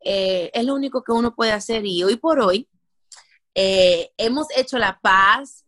eh, 0.04 0.50
es 0.52 0.64
lo 0.64 0.74
único 0.74 1.02
que 1.02 1.12
uno 1.12 1.34
puede 1.34 1.52
hacer. 1.52 1.86
Y 1.86 2.04
hoy 2.04 2.16
por 2.16 2.40
hoy 2.40 2.68
eh, 3.54 4.10
hemos 4.18 4.46
hecho 4.56 4.78
la 4.78 5.00
paz. 5.00 5.64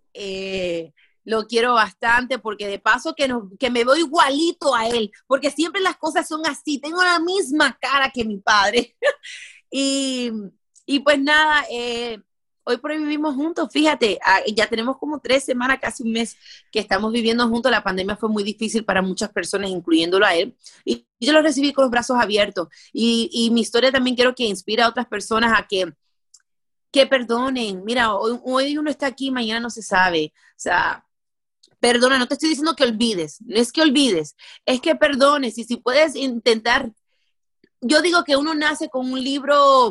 lo 1.25 1.47
quiero 1.47 1.75
bastante 1.75 2.39
porque 2.39 2.67
de 2.67 2.79
paso 2.79 3.15
que, 3.15 3.33
que 3.59 3.71
me 3.71 3.85
veo 3.85 3.97
igualito 3.97 4.75
a 4.75 4.89
él, 4.89 5.11
porque 5.27 5.51
siempre 5.51 5.81
las 5.81 5.97
cosas 5.97 6.27
son 6.27 6.45
así, 6.47 6.79
tengo 6.79 7.03
la 7.05 7.21
misma 7.21 7.79
cara 7.81 8.11
que 8.11 8.25
mi 8.25 8.39
padre. 8.39 8.97
y, 9.71 10.33
y, 10.87 11.01
pues 11.01 11.19
nada, 11.21 11.65
hoy 12.71 12.79
por 12.79 12.93
hoy 12.93 12.99
vivimos 12.99 13.35
juntos, 13.35 13.69
fíjate, 13.73 14.19
ah, 14.25 14.41
ya 14.55 14.69
tenemos 14.69 14.97
como 14.99 15.21
tres 15.21 15.45
semanas, 15.45 15.79
casi 15.81 16.03
un 16.03 16.13
mes 16.13 16.37
que 16.71 16.79
estamos 16.79 17.13
viviendo 17.13 17.47
juntos, 17.49 17.71
la 17.71 17.83
pandemia 17.83 18.17
fue 18.17 18.29
muy 18.29 18.43
difícil 18.43 18.85
para 18.85 19.03
muchas 19.03 19.31
personas, 19.31 19.71
incluyéndolo 19.71 20.25
a 20.25 20.35
él, 20.35 20.57
y 20.85 21.07
yo 21.19 21.33
lo 21.33 21.43
recibí 21.43 21.73
con 21.73 21.85
los 21.85 21.91
brazos 21.91 22.17
abiertos, 22.19 22.69
y, 22.93 23.51
mi 23.53 23.63
historia 23.63 23.91
también 23.91 24.17
quiero 24.17 24.35
que 24.35 24.45
inspire 24.45 24.83
a 24.83 24.89
otras 24.89 25.07
personas 25.07 25.53
a 25.59 25.67
que, 25.67 25.93
que 26.93 27.07
perdonen, 27.07 27.85
mira, 27.85 28.15
hoy, 28.15 28.39
hoy 28.45 28.79
uno 28.79 28.91
está 28.91 29.07
aquí, 29.07 29.31
mañana 29.31 29.61
no 29.61 29.71
se 29.71 29.83
sabe, 29.83 30.33
o 30.35 30.61
sea, 30.61 31.05
perdona, 31.81 32.19
no 32.19 32.29
te 32.29 32.35
estoy 32.35 32.51
diciendo 32.51 32.77
que 32.77 32.85
olvides, 32.85 33.39
no 33.41 33.57
es 33.57 33.73
que 33.73 33.83
olvides, 33.83 34.37
es 34.65 34.81
que 34.81 34.95
perdones, 34.95 35.59
y 35.59 35.65
si 35.65 35.77
puedes 35.77 36.15
intentar, 36.15 36.93
yo 37.81 38.03
digo 38.03 38.23
que 38.25 38.37
uno 38.37 38.55
nace 38.55 38.89
con 38.89 39.11
un 39.11 39.23
libro, 39.23 39.89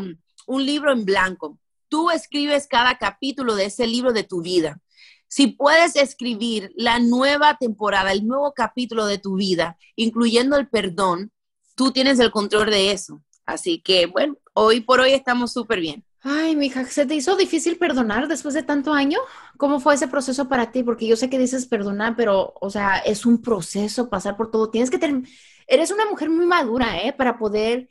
un 0.48 0.66
libro 0.66 0.94
en 0.94 1.04
blanco, 1.04 1.60
Tú 1.90 2.12
escribes 2.12 2.68
cada 2.68 2.98
capítulo 2.98 3.56
de 3.56 3.66
ese 3.66 3.88
libro 3.88 4.14
de 4.14 4.24
tu 4.24 4.42
vida. 4.42 4.80
Si 5.28 5.48
puedes 5.48 5.96
escribir 5.96 6.72
la 6.76 7.00
nueva 7.00 7.58
temporada, 7.58 8.12
el 8.12 8.26
nuevo 8.26 8.54
capítulo 8.54 9.06
de 9.06 9.18
tu 9.18 9.36
vida, 9.36 9.78
incluyendo 9.96 10.58
el 10.58 10.70
perdón, 10.70 11.32
tú 11.76 11.92
tienes 11.92 12.20
el 12.20 12.32
control 12.32 12.70
de 12.70 12.92
eso. 12.92 13.22
Así 13.46 13.80
que, 13.82 14.06
bueno, 14.06 14.38
hoy 14.54 14.82
por 14.82 15.00
hoy 15.00 15.12
estamos 15.12 15.52
súper 15.52 15.80
bien. 15.80 16.04
Ay, 16.22 16.56
mija, 16.56 16.86
¿se 16.86 17.06
te 17.06 17.16
hizo 17.16 17.38
difícil 17.38 17.78
perdonar 17.78 18.28
después 18.28 18.54
de 18.54 18.64
tanto 18.64 18.94
año? 18.94 19.20
¿Cómo 19.58 19.80
fue 19.80 19.96
ese 19.96 20.08
proceso 20.08 20.50
para 20.50 20.72
ti? 20.72 20.84
Porque 20.84 21.08
yo 21.08 21.16
sé 21.16 21.30
que 21.30 21.40
dices 21.40 21.66
perdonar, 21.66 22.16
pero, 22.16 22.54
o 22.60 22.70
sea, 22.70 22.98
es 22.98 23.26
un 23.26 23.42
proceso 23.42 24.10
pasar 24.10 24.36
por 24.36 24.52
todo. 24.52 24.70
Tienes 24.70 24.90
que 24.90 24.98
tener, 24.98 25.24
eres 25.66 25.92
una 25.92 26.06
mujer 26.06 26.30
muy 26.30 26.46
madura, 26.46 27.02
¿eh? 27.02 27.14
Para 27.14 27.38
poder, 27.38 27.90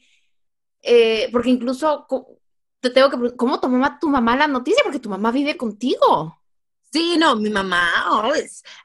eh, 0.83 1.29
porque 1.33 1.51
incluso 1.51 2.07
te 2.81 2.91
tengo 2.91 3.11
que 3.11 3.37
¿cómo 3.37 3.61
tomó 3.61 3.99
tu 4.01 4.09
mamá 4.09 4.37
la 4.37 4.47
noticia? 4.49 4.83
Porque 4.85 5.01
tu 5.01 5.11
mamá 5.11 5.31
vive 5.33 5.57
contigo. 5.57 6.39
Sí, 6.91 7.17
no, 7.19 7.37
mi 7.37 7.51
mamá 7.51 8.07
oh, 8.11 8.33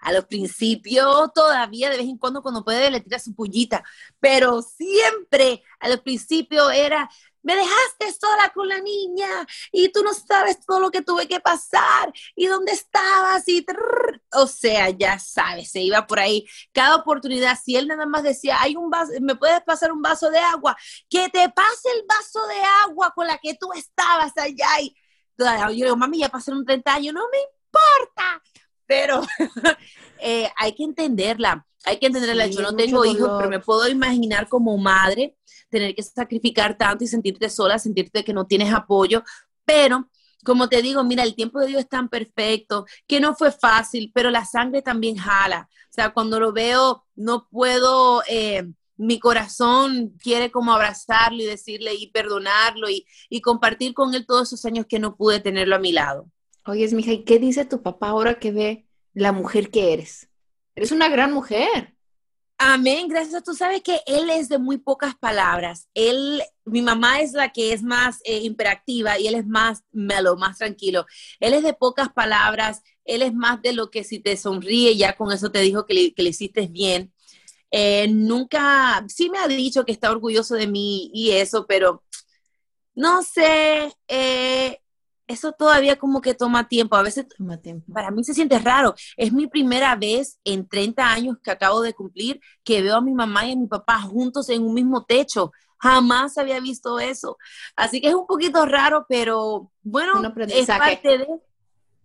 a 0.02 0.12
los 0.12 0.26
principios 0.26 1.32
todavía 1.34 1.90
de 1.90 1.98
vez 1.98 2.06
en 2.08 2.18
cuando 2.18 2.42
cuando 2.42 2.64
puede 2.64 2.92
le 2.92 3.00
tira 3.00 3.18
su 3.18 3.34
pullita, 3.34 3.82
pero 4.20 4.62
siempre 4.62 5.64
a 5.80 5.88
los 5.88 6.02
principios 6.02 6.70
era, 6.74 7.10
me 7.44 7.56
dejaste 7.56 8.14
sola 8.20 8.52
con 8.54 8.68
la 8.68 8.80
niña 8.80 9.46
y 9.72 9.90
tú 9.90 10.04
no 10.04 10.14
sabes 10.14 10.66
todo 10.66 10.80
lo 10.80 10.92
que 10.92 11.02
tuve 11.02 11.28
que 11.28 11.40
pasar 11.40 12.12
y 12.36 12.48
dónde 12.48 12.72
estabas 12.72 13.48
y 13.48 13.66
o 14.34 14.48
sea, 14.48 14.90
ya 14.90 15.20
sabes, 15.20 15.72
se 15.72 15.82
iba 15.82 16.08
por 16.08 16.20
ahí. 16.20 16.48
Cada 16.72 16.96
oportunidad. 16.96 17.58
Si 17.64 17.76
él 17.76 17.88
nada 17.88 18.06
más 18.06 18.24
decía, 18.24 18.62
hay 18.62 18.76
un 18.76 18.90
vaso, 18.90 19.12
me 19.22 19.36
puedes 19.36 19.62
pasar 19.62 19.92
un 19.92 20.02
vaso 20.02 20.30
de 20.30 20.40
agua, 20.40 20.76
que 21.10 21.30
te 21.30 21.48
pase 21.50 21.90
el 21.96 22.06
vaso 22.08 22.46
de 22.48 22.62
agua 22.84 23.12
con 23.14 23.28
la 23.28 23.38
que 23.38 23.56
tú 23.56 23.72
estabas 23.74 24.34
allá 24.38 24.82
y 24.82 24.96
yo 25.38 25.86
digo, 25.86 25.96
mami, 25.96 26.20
ya 26.20 26.30
pasaron 26.30 26.66
30 26.66 26.94
años, 26.94 27.14
no 27.14 27.28
me 27.30 27.38
importa, 27.40 28.42
pero 28.86 29.22
eh, 30.20 30.52
hay 30.58 30.76
que 30.76 30.84
entenderla, 30.84 31.66
hay 31.86 31.98
que 31.98 32.08
entenderla. 32.08 32.48
yo 32.48 32.62
no 32.62 32.76
tengo 32.76 33.06
hijos, 33.06 33.30
pero 33.38 33.50
me 33.50 33.60
puedo 33.60 33.88
imaginar 33.88 34.48
como 34.48 34.78
madre 34.78 35.36
tener 35.70 35.96
que 35.96 36.04
sacrificar 36.04 36.78
tanto 36.78 37.04
y 37.04 37.08
sentirte 37.08 37.50
sola, 37.50 37.80
sentirte 37.80 38.24
que 38.24 38.34
no 38.34 38.46
tienes 38.46 38.72
apoyo, 38.74 39.24
pero 39.66 40.08
como 40.44 40.68
te 40.70 40.82
digo, 40.82 41.04
mira, 41.04 41.24
el 41.24 41.36
tiempo 41.36 41.60
de 41.60 41.68
Dios 41.68 41.82
es 41.82 41.90
tan 41.90 42.10
perfecto 42.10 42.86
que 43.08 43.20
no 43.20 43.34
fue 43.34 43.52
fácil, 43.52 44.12
pero 44.14 44.30
la 44.30 44.46
sangre 44.46 44.82
también 44.82 45.16
jala. 45.16 45.70
O 45.72 45.94
sea, 45.94 46.14
cuando 46.14 46.40
lo 46.40 46.52
veo, 46.52 47.06
no 47.16 47.48
puedo, 47.50 48.24
eh, 48.28 48.70
mi 48.98 49.20
corazón 49.20 50.14
quiere 50.22 50.52
como 50.52 50.74
abrazarlo 50.74 51.42
y 51.42 51.46
decirle 51.46 51.94
y 51.96 52.12
perdonarlo 52.12 52.90
y, 52.90 53.06
y, 53.30 53.42
compartir 53.42 53.94
con 53.94 54.14
él 54.14 54.26
todos 54.26 54.50
esos 54.50 54.66
años 54.66 54.86
que 54.88 55.00
no 55.00 55.16
pude 55.16 55.40
tenerlo 55.40 55.76
a 55.76 55.80
mi 55.80 55.92
lado. 55.92 56.30
Oye, 56.66 56.88
mija, 56.94 57.12
¿y 57.12 57.24
qué 57.24 57.40
dice 57.40 57.66
tu 57.66 57.82
papá 57.82 58.10
ahora 58.10 58.40
que 58.40 58.52
ve 58.52 58.86
la 59.14 59.32
mujer 59.32 59.70
que 59.70 59.94
eres? 59.94 60.30
Eres 60.76 60.92
una 60.92 61.10
gran 61.10 61.32
mujer. 61.32 61.94
Amén, 62.58 63.08
gracias. 63.08 63.44
Tú 63.44 63.54
sabes 63.54 63.82
que 63.82 64.02
él 64.06 64.30
es 64.30 64.48
de 64.48 64.58
muy 64.58 64.78
pocas 64.78 65.16
palabras. 65.16 65.90
Él, 65.94 66.42
mi 66.66 66.82
mamá 66.82 67.20
es 67.20 67.34
la 67.34 67.52
que 67.52 67.74
es 67.74 67.84
más 67.84 68.22
eh, 68.24 68.40
imperactiva 68.40 69.20
y 69.20 69.28
él 69.28 69.36
es 69.36 69.46
más 69.46 69.84
melo, 69.92 70.38
más 70.38 70.60
tranquilo. 70.60 71.06
Él 71.40 71.54
es 71.54 71.64
de 71.64 71.74
pocas 71.74 72.10
palabras. 72.10 72.82
Él 73.06 73.22
es 73.22 73.34
más 73.34 73.62
de 73.62 73.74
lo 73.74 73.90
que 73.92 74.04
si 74.04 74.20
te 74.20 74.38
sonríe, 74.38 74.96
ya 74.96 75.16
con 75.16 75.32
eso 75.32 75.52
te 75.52 75.60
dijo 75.60 75.86
que 75.86 75.94
le, 75.94 76.14
le 76.16 76.30
hiciste 76.30 76.68
bien. 76.68 77.12
Eh, 77.70 78.08
nunca, 78.08 79.04
sí 79.08 79.30
me 79.30 79.40
ha 79.40 79.48
dicho 79.48 79.84
que 79.84 79.92
está 79.92 80.12
orgulloso 80.12 80.56
de 80.56 80.68
mí 80.68 81.10
y 81.14 81.32
eso, 81.32 81.66
pero 81.68 82.04
no 82.96 83.24
sé, 83.24 83.92
eh, 84.08 84.80
eso 85.28 85.52
todavía 85.54 85.98
como 85.98 86.22
que 86.22 86.34
toma 86.34 86.68
tiempo. 86.68 86.96
A 86.96 87.04
veces 87.04 87.28
toma 87.28 87.58
tiempo. 87.58 87.92
para 87.94 88.12
mí 88.12 88.24
se 88.24 88.34
siente 88.34 88.60
raro. 88.60 88.96
Es 89.18 89.32
mi 89.32 89.48
primera 89.48 89.96
vez 89.96 90.40
en 90.44 90.68
30 90.68 91.12
años 91.12 91.38
que 91.44 91.52
acabo 91.52 91.82
de 91.82 91.94
cumplir 91.94 92.42
que 92.64 92.82
veo 92.82 92.98
a 92.98 93.02
mi 93.02 93.14
mamá 93.14 93.46
y 93.46 93.54
a 93.54 93.56
mi 93.56 93.68
papá 93.68 94.02
juntos 94.02 94.50
en 94.50 94.64
un 94.64 94.74
mismo 94.74 95.06
techo. 95.06 95.52
Jamás 95.78 96.38
había 96.38 96.60
visto 96.60 97.00
eso. 97.00 97.38
Así 97.76 98.00
que 98.00 98.08
es 98.08 98.16
un 98.16 98.26
poquito 98.26 98.66
raro, 98.66 99.06
pero 99.08 99.72
bueno, 99.82 100.22
es 100.48 100.68
parte 100.68 101.18
de... 101.18 101.28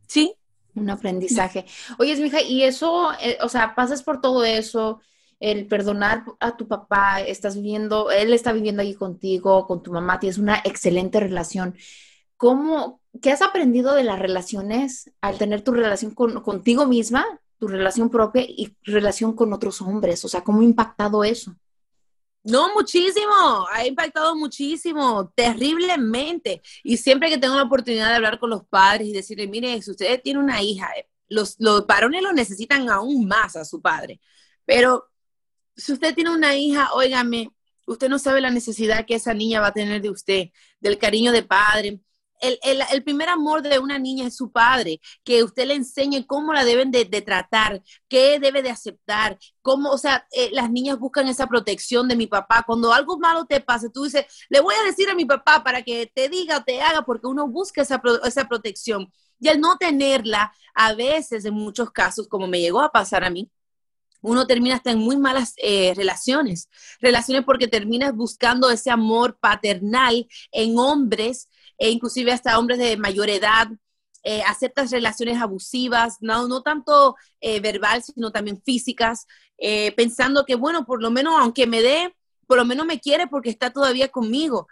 Sí. 0.07 0.35
Un 0.75 0.91
aprendizaje. 0.91 1.65
Oye, 1.99 2.17
mija, 2.17 2.41
y 2.41 2.63
eso, 2.63 3.13
eh, 3.21 3.39
o 3.41 3.49
sea, 3.49 3.75
pasas 3.75 4.03
por 4.03 4.21
todo 4.21 4.45
eso, 4.45 5.01
el 5.41 5.67
perdonar 5.67 6.25
a 6.41 6.57
tu 6.57 6.67
papá, 6.69 7.21
estás 7.21 7.57
viviendo, 7.57 8.11
él 8.11 8.33
está 8.33 8.53
viviendo 8.53 8.83
ahí 8.83 8.95
contigo, 8.95 9.67
con 9.67 9.83
tu 9.83 9.93
mamá, 9.93 10.19
tienes 10.21 10.39
una 10.39 10.61
excelente 10.65 11.21
relación. 11.21 11.77
¿Cómo, 12.37 13.01
¿Qué 13.21 13.31
has 13.31 13.43
aprendido 13.43 13.95
de 13.95 14.05
las 14.05 14.19
relaciones 14.19 15.11
al 15.21 15.39
tener 15.39 15.63
tu 15.63 15.73
relación 15.73 16.15
contigo 16.15 16.87
misma, 16.87 17.27
tu 17.59 17.69
relación 17.69 18.11
propia 18.11 18.43
y 18.43 18.77
relación 18.83 19.35
con 19.35 19.53
otros 19.53 19.81
hombres? 19.83 20.25
O 20.25 20.29
sea, 20.29 20.43
¿cómo 20.43 20.61
ha 20.61 20.65
impactado 20.65 21.25
eso? 21.25 21.55
No, 22.45 22.73
muchísimo, 22.73 23.67
ha 23.71 23.87
impactado 23.87 24.35
muchísimo, 24.37 25.31
terriblemente. 25.35 26.63
Y 26.83 26.97
siempre 26.97 27.29
que 27.29 27.39
tengo 27.39 27.57
la 27.57 27.65
oportunidad 27.65 28.09
de 28.09 28.15
hablar 28.15 28.39
con 28.39 28.51
los 28.51 28.65
padres 28.65 29.09
y 29.09 29.13
decirle, 29.13 29.47
mire, 29.49 29.83
si 29.83 29.91
usted 29.91 30.23
tiene 30.23 30.41
una 30.41 30.63
hija, 30.63 30.89
eh, 30.97 31.09
los, 31.29 31.57
los 31.59 31.87
varones 31.87 32.23
lo 32.23 32.33
necesitan 32.33 32.89
aún 32.89 33.27
más 33.27 33.57
a 33.57 33.65
su 33.65 33.83
padre. 33.83 34.21
Pero 34.65 35.11
si 35.77 35.93
usted 35.93 36.15
tiene 36.15 36.31
una 36.31 36.57
hija, 36.57 36.93
óigame, 36.95 37.51
usted 37.87 38.09
no 38.09 38.19
sabe 38.19 38.41
la 38.41 38.51
necesidad 38.51 39.05
que 39.07 39.17
esa 39.17 39.35
niña 39.35 39.61
va 39.61 39.69
a 39.69 39.75
tener 39.75 40.01
de 40.01 40.11
usted, 40.11 40.51
del 40.81 40.99
cariño 40.99 41.33
de 41.33 41.43
padre, 41.43 42.01
el, 42.41 43.03
primer 43.03 43.29
amor 43.29 43.63
de 43.63 43.79
una 43.79 43.99
niña 43.99 44.27
es 44.27 44.37
su 44.37 44.51
padre, 44.51 45.01
que 45.25 45.43
usted 45.43 45.67
le 45.67 45.75
enseñe 45.75 46.25
cómo 46.27 46.53
la 46.53 46.65
deben 46.65 46.91
de, 46.91 47.05
tratar, 47.23 47.83
qué 48.09 48.39
debe 48.39 48.63
de 48.63 48.71
aceptar, 48.71 49.39
cómo, 49.63 49.91
o 49.91 49.99
sea, 49.99 50.27
eh, 50.33 50.51
las 50.53 50.71
niñas 50.71 50.99
buscan 50.99 51.29
esa 51.29 51.47
protección 51.47 52.09
de 52.09 52.17
mi 52.17 52.27
papá. 52.27 52.65
Cuando 52.67 52.93
algo 52.93 53.19
malo 53.19 53.45
te 53.47 53.61
pasa, 53.61 53.89
tú 53.93 54.05
dices, 54.05 54.27
le 54.49 54.61
voy 54.61 54.75
a 54.75 54.85
decir 54.85 55.09
a 55.11 55.15
mi 55.15 55.25
papá 55.25 55.63
para 55.63 55.83
que 55.83 56.11
te 56.13 56.29
diga 56.29 56.59
o 56.59 56.65
te 56.65 56.81
haga, 56.81 57.03
porque 57.03 57.27
uno 57.27 57.49
busca 57.49 57.83
esa, 57.83 58.01
esa 58.25 58.49
protección. 58.49 59.13
Y 59.41 59.49
al 59.49 59.61
no 59.61 59.77
tenerla, 59.77 60.53
a 60.75 60.95
veces, 60.95 61.45
en 61.45 61.55
muchos 61.55 61.91
casos, 61.91 62.29
como 62.29 62.47
me 62.47 62.61
llegó 62.61 62.81
a 62.81 62.93
pasar 62.93 63.25
a 63.25 63.31
mí, 63.31 63.51
uno 64.21 64.47
termina 64.47 64.77
hasta 64.77 64.91
en 64.91 64.99
muy 64.99 65.17
malas 65.17 65.55
eh, 65.59 65.93
relaciones. 65.95 66.69
Relaciones 67.01 67.45
porque 67.45 67.69
terminas 67.69 68.15
buscando 68.15 68.71
ese 68.71 68.91
amor 68.91 69.39
paternal 69.39 70.27
en 70.51 70.79
hombres, 70.79 71.49
e 71.79 71.91
inclusive 71.91 72.33
hasta 72.33 72.59
hombres 72.59 72.79
de 72.79 72.97
mayor 72.97 73.31
edad. 73.31 73.69
Eh, 74.25 74.43
relaciones 74.91 75.41
abusivas, 75.41 76.19
no, 76.21 76.49
no 76.49 76.63
tanto 76.63 77.17
eh, 77.41 77.61
verbal, 77.61 78.03
sino 78.03 78.31
también 78.33 78.61
físicas, 78.63 79.27
pensando 79.97 80.45
que, 80.45 80.55
bueno, 80.55 80.85
por 80.85 81.03
lo 81.03 81.11
menos 81.11 81.35
aunque 81.39 81.67
me 81.67 81.83
dé, 81.83 82.15
por 82.47 82.59
lo 82.59 82.65
menos 82.65 82.87
me 82.87 83.01
quiere 83.01 83.27
porque 83.27 83.51
está 83.51 83.73
todavía 83.73 84.09
conmigo. 84.09 84.69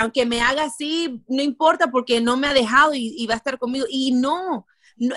aunque 0.00 0.26
me 0.26 0.40
haga 0.40 0.64
así, 0.64 1.22
no 1.28 1.42
importa 1.42 1.90
porque 1.90 2.20
no 2.20 2.36
me 2.36 2.46
ha 2.46 2.54
dejado 2.54 2.92
y, 2.94 3.26
va 3.26 3.34
a 3.34 3.36
estar 3.38 3.58
conmigo. 3.58 3.86
Y 3.88 4.12
no, 4.12 4.66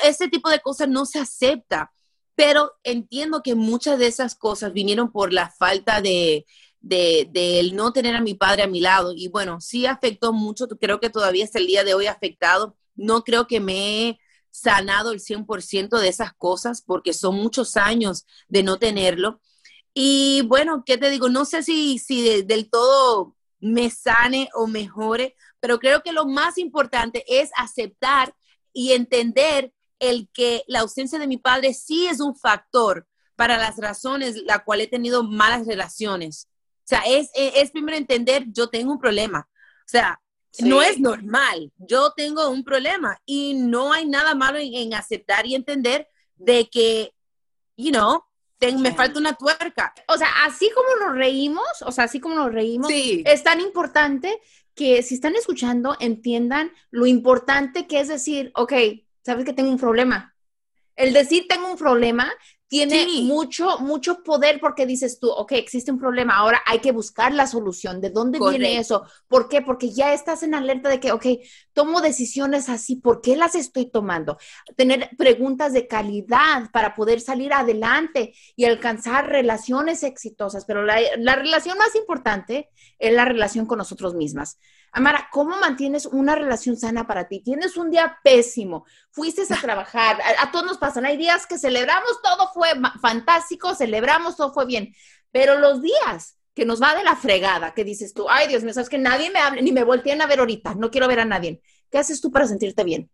ese 0.03 0.27
tipo 0.27 0.49
de 0.49 0.59
cosas 0.59 0.87
no 0.87 1.05
se 1.05 1.19
acepta 1.19 1.91
pero 2.39 2.71
entiendo 2.85 3.43
que 3.43 3.53
muchas 3.53 3.99
de 3.99 4.07
esas 4.07 4.33
cosas 4.33 4.71
vinieron 4.71 5.11
por 5.11 5.33
la 5.33 5.49
falta 5.49 5.99
de, 5.99 6.45
de, 6.81 7.69
no 7.73 7.93
tener 7.93 8.15
a 8.15 8.21
mi 8.21 8.33
padre 8.35 8.63
a 8.63 8.67
mi 8.67 8.79
lado. 8.79 9.13
Y 9.15 9.27
bueno, 9.27 9.61
sí 9.61 9.85
afectó 9.85 10.33
mucho, 10.33 10.67
creo 10.67 10.99
que 10.99 11.09
todavía 11.09 11.45
es 11.45 11.55
el 11.55 11.67
día 11.67 11.83
de 11.83 11.93
hoy 11.93 12.07
afectado. 12.07 12.75
No 12.95 13.23
creo 13.23 13.47
que 13.47 13.59
me 13.59 14.09
he 14.09 14.19
sanado 14.51 15.11
el 15.11 15.19
100% 15.19 15.99
de 15.99 16.07
esas 16.07 16.33
cosas 16.33 16.81
porque 16.81 17.13
son 17.13 17.35
muchos 17.35 17.77
años 17.77 18.25
de 18.47 18.63
no 18.63 18.77
tenerlo. 18.77 19.41
Y 19.93 20.43
bueno, 20.47 20.83
¿qué 20.85 20.97
te 20.97 21.09
digo? 21.09 21.29
No 21.29 21.45
sé 21.45 21.63
si, 21.63 21.99
si 21.99 22.43
del 22.43 22.69
todo 22.69 23.35
me 23.59 23.89
sane 23.89 24.49
o 24.53 24.67
mejore, 24.67 25.35
pero 25.59 25.79
creo 25.79 26.01
que 26.01 26.13
lo 26.13 26.25
más 26.25 26.57
importante 26.57 27.23
es 27.27 27.51
aceptar 27.57 28.33
y 28.73 28.93
entender 28.93 29.73
el 29.99 30.29
que 30.31 30.63
la 30.67 30.79
ausencia 30.79 31.19
de 31.19 31.27
mi 31.27 31.37
padre 31.37 31.73
sí 31.73 32.07
es 32.07 32.21
un 32.21 32.35
factor 32.35 33.07
para 33.35 33.57
las 33.57 33.77
razones 33.77 34.35
la 34.43 34.63
cual 34.63 34.81
he 34.81 34.87
tenido 34.87 35.23
malas 35.23 35.65
relaciones. 35.65 36.48
O 36.89 36.95
sea, 36.95 37.03
es, 37.05 37.29
es, 37.35 37.69
primero 37.69 37.95
entender, 37.95 38.45
yo 38.47 38.67
tengo 38.67 38.91
un 38.91 38.99
problema. 38.99 39.47
O 39.51 39.87
sea, 39.87 40.19
no 40.63 40.81
es 40.81 40.99
normal, 40.99 41.71
yo 41.77 42.13
tengo 42.17 42.49
un 42.49 42.63
problema 42.63 43.15
y 43.27 43.53
no 43.53 43.93
hay 43.93 44.07
nada 44.07 44.33
malo 44.33 44.57
en, 44.59 44.95
aceptar 44.95 45.45
y 45.45 45.53
entender 45.53 46.07
de 46.35 46.67
que, 46.67 47.13
you 47.77 47.91
know, 47.91 48.23
me 48.79 48.91
falta 48.95 49.19
una 49.19 49.35
tuerca. 49.35 49.93
O 50.07 50.17
sea, 50.17 50.29
así 50.47 50.71
como 50.73 51.05
nos 51.05 51.15
reímos, 51.15 51.67
o 51.85 51.91
sea, 51.91 52.05
así 52.05 52.19
como 52.19 52.33
nos 52.33 52.51
reímos, 52.51 52.91
es 52.91 53.43
tan 53.43 53.61
importante 53.61 54.41
que 54.73 55.03
si 55.03 55.13
están 55.13 55.35
escuchando, 55.35 55.95
entiendan 55.99 56.71
lo 56.89 57.05
importante 57.05 57.85
que 57.85 57.99
es 57.99 58.07
decir, 58.07 58.51
ok, 58.55 58.73
sabes 59.21 59.45
que 59.45 59.53
tengo 59.53 59.69
un 59.69 59.77
problema. 59.77 60.35
El 60.95 61.13
decir 61.13 61.45
tengo 61.47 61.69
un 61.69 61.77
problema 61.77 62.33
tiene 62.69 63.07
mucho, 63.23 63.79
mucho 63.79 64.21
poder 64.21 64.59
porque 64.59 64.85
dices 64.85 65.19
tú, 65.19 65.27
ok, 65.27 65.53
existe 65.53 65.91
un 65.91 65.97
problema, 65.97 66.37
ahora 66.37 66.61
hay 66.67 66.79
que 66.79 66.91
buscar 66.91 67.33
la 67.33 67.47
solución. 67.47 67.99
¿De 67.99 68.11
dónde 68.11 68.39
viene 68.39 68.77
eso? 68.77 69.05
¿Por 69.27 69.49
qué? 69.49 69.63
Porque 69.63 69.89
ya 69.91 70.13
estás 70.13 70.43
en 70.43 70.53
alerta 70.53 70.87
de 70.87 70.99
que, 70.99 71.11
ok, 71.11 71.25
tomo 71.73 71.99
decisiones 71.99 72.69
así, 72.69 72.95
¿por 72.95 73.21
qué 73.21 73.35
las 73.35 73.55
estoy 73.55 73.89
tomando? 73.89 74.37
Tener 74.77 75.09
preguntas 75.17 75.73
de 75.73 75.87
calidad 75.87 76.69
para 76.71 76.93
poder 76.93 77.21
salir 77.21 77.53
adelante 77.53 78.35
y 78.55 78.65
alcanzar 78.65 79.27
relaciones 79.27 80.03
exitosas, 80.03 80.65
pero 80.65 80.83
la, 80.83 80.99
la 81.17 81.35
relación 81.35 81.75
más 81.75 81.95
importante 81.95 82.69
es 82.99 83.13
la 83.13 83.25
relación 83.25 83.65
con 83.65 83.79
nosotros 83.79 84.13
mismas. 84.13 84.59
Amara, 84.91 85.29
¿cómo 85.31 85.57
mantienes 85.57 86.05
una 86.05 86.35
relación 86.35 86.77
sana 86.77 87.05
para 87.05 87.27
ti? 87.27 87.41
Tienes 87.41 87.77
un 87.77 87.91
día 87.91 88.17
pésimo, 88.23 88.85
fuiste 89.11 89.43
a 89.53 89.61
trabajar, 89.61 90.19
a, 90.39 90.51
todos 90.51 90.65
nos 90.65 90.77
pasan, 90.77 91.05
hay 91.05 91.17
días 91.17 91.45
que 91.45 91.57
celebramos, 91.57 92.21
todo 92.23 92.49
fue 92.53 92.69
fantástico, 93.01 93.75
celebramos, 93.75 94.35
todo 94.35 94.51
fue 94.53 94.65
bien, 94.65 94.93
pero 95.31 95.59
los 95.59 95.81
días 95.81 96.37
que 96.53 96.65
nos 96.65 96.81
va 96.81 96.95
de 96.95 97.03
la 97.03 97.15
fregada, 97.15 97.73
que 97.73 97.83
dices 97.83 98.13
tú, 98.13 98.27
ay 98.29 98.47
Dios 98.47 98.63
mío, 98.63 98.73
sabes 98.73 98.89
que 98.89 98.97
nadie 98.97 99.29
me 99.29 99.39
hable, 99.39 99.61
ni 99.61 99.71
me 99.71 99.83
volteen 99.83 100.21
a 100.21 100.27
ver 100.27 100.39
ahorita, 100.39 100.75
no 100.75 100.91
quiero 100.91 101.07
ver 101.07 101.19
a 101.19 101.25
nadie. 101.25 101.61
¿Qué 101.89 101.97
haces 101.97 102.21
tú 102.21 102.31
para 102.31 102.47
sentirte 102.47 102.83
bien? 102.83 103.09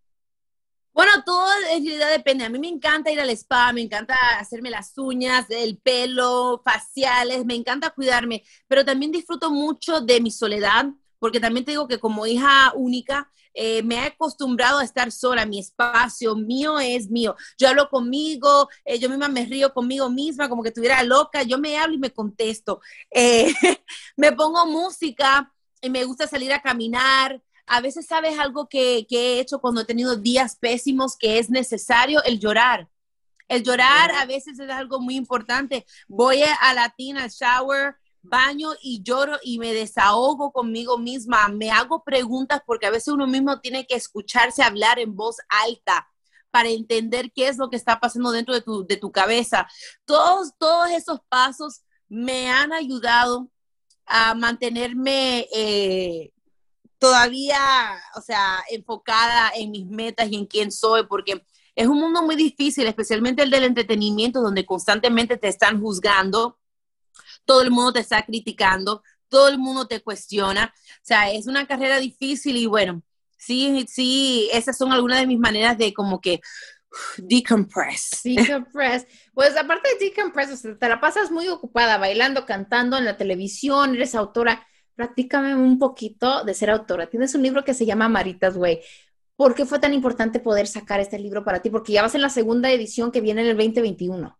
Bueno, 0.95 1.11
todo 1.25 1.45
en 1.71 1.85
realidad 1.85 2.09
depende. 2.09 2.45
A 2.45 2.49
mí 2.49 2.57
me 2.57 2.69
encanta 2.69 3.11
ir 3.11 3.19
al 3.19 3.29
spa, 3.31 3.73
me 3.73 3.81
encanta 3.81 4.15
hacerme 4.39 4.69
las 4.69 4.97
uñas, 4.97 5.45
el 5.49 5.77
pelo, 5.77 6.61
faciales, 6.63 7.45
me 7.45 7.53
encanta 7.53 7.89
cuidarme, 7.89 8.43
pero 8.65 8.85
también 8.85 9.11
disfruto 9.11 9.51
mucho 9.51 9.99
de 9.99 10.21
mi 10.21 10.31
soledad, 10.31 10.85
porque 11.19 11.39
también 11.39 11.65
te 11.65 11.71
digo 11.71 11.87
que 11.87 11.99
como 11.99 12.25
hija 12.25 12.71
única, 12.75 13.31
eh, 13.57 13.81
me 13.83 13.95
he 13.95 13.99
acostumbrado 13.99 14.79
a 14.79 14.83
estar 14.83 15.11
sola, 15.13 15.45
mi 15.45 15.59
espacio 15.59 16.35
mío 16.35 16.77
es 16.77 17.09
mío. 17.09 17.35
Yo 17.57 17.69
hablo 17.69 17.89
conmigo, 17.89 18.69
eh, 18.83 18.99
yo 18.99 19.09
misma 19.09 19.29
me 19.29 19.45
río 19.45 19.73
conmigo 19.73 20.09
misma, 20.09 20.49
como 20.49 20.61
que 20.61 20.69
estuviera 20.69 21.01
loca, 21.03 21.41
yo 21.43 21.57
me 21.57 21.77
hablo 21.77 21.95
y 21.95 21.99
me 21.99 22.11
contesto. 22.11 22.81
Eh, 23.11 23.47
me 24.17 24.33
pongo 24.33 24.65
música 24.65 25.53
y 25.81 25.89
me 25.89 26.03
gusta 26.03 26.27
salir 26.27 26.51
a 26.51 26.61
caminar. 26.61 27.41
A 27.65 27.79
veces 27.79 28.05
sabes 28.05 28.37
algo 28.37 28.67
que, 28.67 29.07
que 29.09 29.37
he 29.37 29.39
hecho 29.39 29.59
cuando 29.59 29.81
he 29.81 29.85
tenido 29.85 30.17
días 30.17 30.57
pésimos, 30.57 31.15
que 31.17 31.39
es 31.39 31.49
necesario 31.49 32.21
el 32.23 32.39
llorar. 32.39 32.89
El 33.47 33.63
llorar 33.63 34.11
a 34.11 34.25
veces 34.25 34.59
es 34.59 34.69
algo 34.69 34.99
muy 34.99 35.15
importante. 35.15 35.85
Voy 36.07 36.41
a 36.43 36.73
la 36.73 36.89
tina, 36.89 37.23
al 37.23 37.29
shower, 37.29 37.95
baño 38.25 38.69
y 38.81 39.01
lloro 39.03 39.37
y 39.43 39.59
me 39.59 39.73
desahogo 39.73 40.51
conmigo 40.51 40.97
misma, 40.97 41.47
me 41.47 41.71
hago 41.71 42.03
preguntas 42.03 42.61
porque 42.65 42.85
a 42.87 42.91
veces 42.91 43.09
uno 43.09 43.27
mismo 43.27 43.59
tiene 43.59 43.85
que 43.87 43.95
escucharse 43.95 44.63
hablar 44.63 44.99
en 44.99 45.15
voz 45.15 45.37
alta 45.49 46.07
para 46.51 46.69
entender 46.69 47.31
qué 47.33 47.47
es 47.47 47.57
lo 47.57 47.69
que 47.69 47.75
está 47.75 47.99
pasando 47.99 48.31
dentro 48.31 48.53
de 48.53 48.61
tu, 48.61 48.85
de 48.85 48.97
tu 48.97 49.11
cabeza. 49.11 49.67
Todos, 50.05 50.53
todos 50.57 50.89
esos 50.91 51.19
pasos 51.27 51.81
me 52.07 52.49
han 52.49 52.71
ayudado 52.71 53.49
a 54.05 54.35
mantenerme 54.35 55.47
eh, 55.53 56.31
todavía, 56.97 57.59
o 58.15 58.21
sea, 58.21 58.63
enfocada 58.69 59.51
en 59.55 59.71
mis 59.71 59.85
metas 59.85 60.29
y 60.29 60.35
en 60.35 60.45
quién 60.45 60.71
soy, 60.71 61.05
porque 61.07 61.45
es 61.75 61.87
un 61.87 61.99
mundo 61.99 62.23
muy 62.23 62.35
difícil, 62.35 62.87
especialmente 62.87 63.43
el 63.43 63.49
del 63.49 63.65
entretenimiento, 63.65 64.41
donde 64.41 64.65
constantemente 64.65 65.37
te 65.37 65.49
están 65.49 65.81
juzgando 65.81 66.57
todo 67.45 67.61
el 67.61 67.71
mundo 67.71 67.93
te 67.93 67.99
está 67.99 68.23
criticando, 68.25 69.03
todo 69.29 69.47
el 69.47 69.57
mundo 69.57 69.87
te 69.87 70.01
cuestiona. 70.01 70.73
O 70.75 71.01
sea, 71.03 71.31
es 71.31 71.47
una 71.47 71.67
carrera 71.67 71.99
difícil 71.99 72.57
y 72.57 72.65
bueno, 72.65 73.03
sí, 73.37 73.85
sí, 73.87 74.49
esas 74.51 74.77
son 74.77 74.91
algunas 74.91 75.19
de 75.19 75.27
mis 75.27 75.39
maneras 75.39 75.77
de 75.77 75.93
como 75.93 76.21
que 76.21 76.41
decompress. 77.17 78.21
Decompress. 78.23 79.05
Pues 79.33 79.55
aparte 79.57 79.89
de 79.99 80.05
decompress, 80.05 80.61
te 80.79 80.89
la 80.89 80.99
pasas 80.99 81.31
muy 81.31 81.47
ocupada 81.47 81.97
bailando, 81.97 82.45
cantando 82.45 82.97
en 82.97 83.05
la 83.05 83.17
televisión, 83.17 83.95
eres 83.95 84.15
autora. 84.15 84.65
Practícame 84.95 85.55
un 85.55 85.77
poquito 85.77 86.43
de 86.45 86.53
ser 86.53 86.69
autora. 86.69 87.07
Tienes 87.09 87.35
un 87.35 87.41
libro 87.41 87.65
que 87.65 87.73
se 87.73 87.85
llama 87.85 88.07
Maritas 88.07 88.55
Way. 88.55 88.79
¿Por 89.35 89.53
qué 89.53 89.65
fue 89.65 89.79
tan 89.79 89.93
importante 89.93 90.39
poder 90.39 90.67
sacar 90.67 91.01
este 91.01 91.19
libro 91.19 91.43
para 91.43 91.61
ti? 91.61 91.69
Porque 91.69 91.91
ya 91.91 92.01
vas 92.01 92.15
en 92.15 92.21
la 92.21 92.29
segunda 92.29 92.71
edición 92.71 93.11
que 93.11 93.19
viene 93.19 93.41
en 93.41 93.47
el 93.47 93.57
2021. 93.57 94.37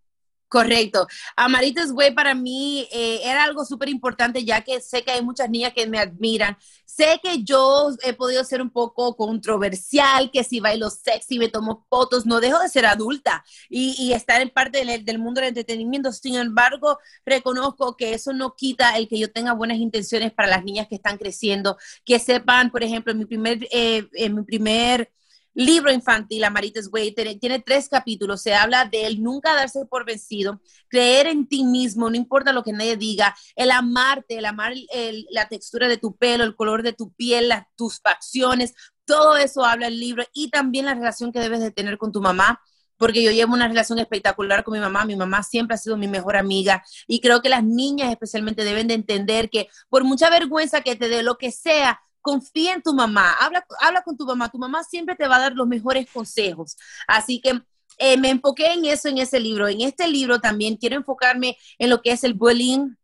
Correcto. 0.56 1.06
Amaritas 1.36 1.91
Way 1.91 2.12
para 2.13 2.34
mí 2.34 2.88
eh, 2.89 3.20
era 3.26 3.44
algo 3.44 3.65
súper 3.65 3.89
importante 3.89 4.46
ya 4.46 4.62
que 4.62 4.80
sé 4.80 5.04
que 5.04 5.12
hay 5.12 5.22
muchas 5.22 5.50
niñas 5.50 5.74
que 5.74 5.86
me 5.86 6.00
admiran. 6.00 6.58
Sé 6.86 7.20
que 7.22 7.44
yo 7.44 7.89
he 8.04 8.13
podido 8.13 8.41
ser 8.46 8.62
un 8.62 8.70
poco 8.70 9.18
controversial, 9.18 10.32
que 10.32 10.46
si 10.46 10.62
bailo 10.62 10.89
sexy, 10.89 11.39
me 11.39 11.50
tomo 11.50 11.86
fotos, 11.89 12.26
no 12.26 12.39
dejo 12.39 12.58
de 12.60 12.70
ser 12.70 12.86
adulta 12.86 13.44
y, 13.70 14.13
estar 14.13 14.41
en 14.41 14.50
parte 14.50 14.86
del, 14.86 15.20
mundo 15.20 15.41
del 15.41 15.50
entretenimiento. 15.50 16.13
Sin 16.13 16.36
embargo, 16.36 17.00
reconozco 17.26 17.98
que 17.98 18.13
eso 18.13 18.32
no 18.32 18.56
quita 18.56 18.96
el 18.96 19.10
que 19.10 19.20
yo 19.20 19.30
tenga 19.30 19.52
buenas 19.52 19.80
intenciones 19.80 20.32
para 20.32 20.48
las 20.48 20.63
niñas 20.63 20.88
que 20.88 20.96
están 20.96 21.18
creciendo, 21.18 21.78
que 22.06 22.18
sepan, 22.18 22.72
por 22.72 22.82
ejemplo, 22.82 23.12
en 23.12 23.18
mi 23.18 23.26
primer, 23.26 23.68
eh, 23.72 24.08
en 24.13 24.36
mi 24.36 24.44
primer 24.44 25.12
libro 25.56 25.91
infantil, 25.91 26.44
Amaritas 26.44 26.89
Way, 26.91 27.15
tiene, 27.39 27.60
tres 27.60 27.89
capítulos. 27.89 28.41
Se 28.41 28.54
habla 28.54 28.86
de 28.86 29.08
el 29.08 29.24
nunca 29.24 29.56
darse 29.56 29.86
por 29.86 30.06
vencido, 30.06 30.62
creer 30.89 31.28
en 31.28 31.48
ti 31.48 31.63
mismo, 31.63 32.10
no 32.10 32.15
importa 32.15 32.54
lo 32.54 32.63
que 32.63 32.74
nadie 32.74 32.98
diga, 32.98 33.36
el 33.56 33.72
amarte, 33.72 34.38
el 34.38 34.46
amar 34.46 34.74
la 35.32 35.48
textura 35.48 35.88
de 35.88 35.98
tu 35.98 36.15
pelo, 36.15 36.44
el 36.44 36.56
color 36.56 36.84
de 36.84 36.94
tu 36.94 37.12
piel, 37.13 37.52
tus 37.76 38.00
facciones, 38.00 38.74
todo 39.06 39.38
eso 39.38 39.63
habla 39.63 39.88
el 39.88 40.00
libro 40.00 40.24
y 40.34 40.50
también 40.50 40.86
la 40.86 40.94
relación 40.94 41.32
que 41.32 41.39
debes 41.39 41.62
de 41.62 41.72
tener 41.72 41.98
con 41.98 42.12
tu 42.12 42.22
mamá 42.22 42.62
porque 42.98 43.24
yo 43.24 43.32
llevo 43.32 43.54
una 43.54 43.68
relación 43.68 44.00
espectacular 44.00 44.63
con 44.63 44.74
mi 44.74 44.80
mamá. 44.80 45.06
Mi 45.06 45.15
mamá 45.15 45.44
siempre 45.44 45.76
ha 45.76 45.78
sido 45.78 45.98
mi 45.98 46.08
mejor 46.08 46.38
amiga 46.38 46.84
y 47.08 47.20
creo 47.20 47.41
que 47.41 47.50
las 47.50 47.63
niñas 47.63 48.12
especialmente 48.12 48.63
deben 48.63 48.88
de 48.88 48.94
entender 48.94 49.50
que 49.50 49.68
por 49.89 50.04
mucha 50.04 50.30
vergüenza 50.30 50.82
que 50.82 50.96
te 50.96 51.10
dé 51.10 51.24
lo 51.24 51.38
que 51.38 51.52
sea, 51.52 52.02
confía 52.26 52.74
en 52.74 52.82
tu 52.82 52.92
mamá, 52.92 53.34
habla, 53.40 53.64
habla 53.80 54.02
con 54.02 54.18
tu 54.18 54.26
mamá, 54.26 54.50
tu 54.50 54.58
mamá 54.58 54.84
siempre 54.84 55.16
te 55.16 55.28
va 55.28 55.36
a 55.36 55.42
dar 55.42 55.54
los 55.54 55.68
mejores 55.68 56.10
consejos. 56.12 56.76
Así 57.08 57.40
que 57.40 57.62
eh, 58.00 58.18
me 58.18 58.32
enfoqué 58.32 58.74
en 58.74 58.86
eso 58.86 59.10
en 59.10 59.20
ese 59.20 59.40
libro. 59.40 59.68
En 59.68 59.82
este 59.82 60.08
libro 60.08 60.40
también 60.40 60.76
quiero 60.76 60.96
enfocarme 60.96 61.56
en 61.78 61.92
lo 61.92 62.02
que 62.02 62.12
es 62.14 62.24
el 62.24 62.34
bullying, 62.34 62.96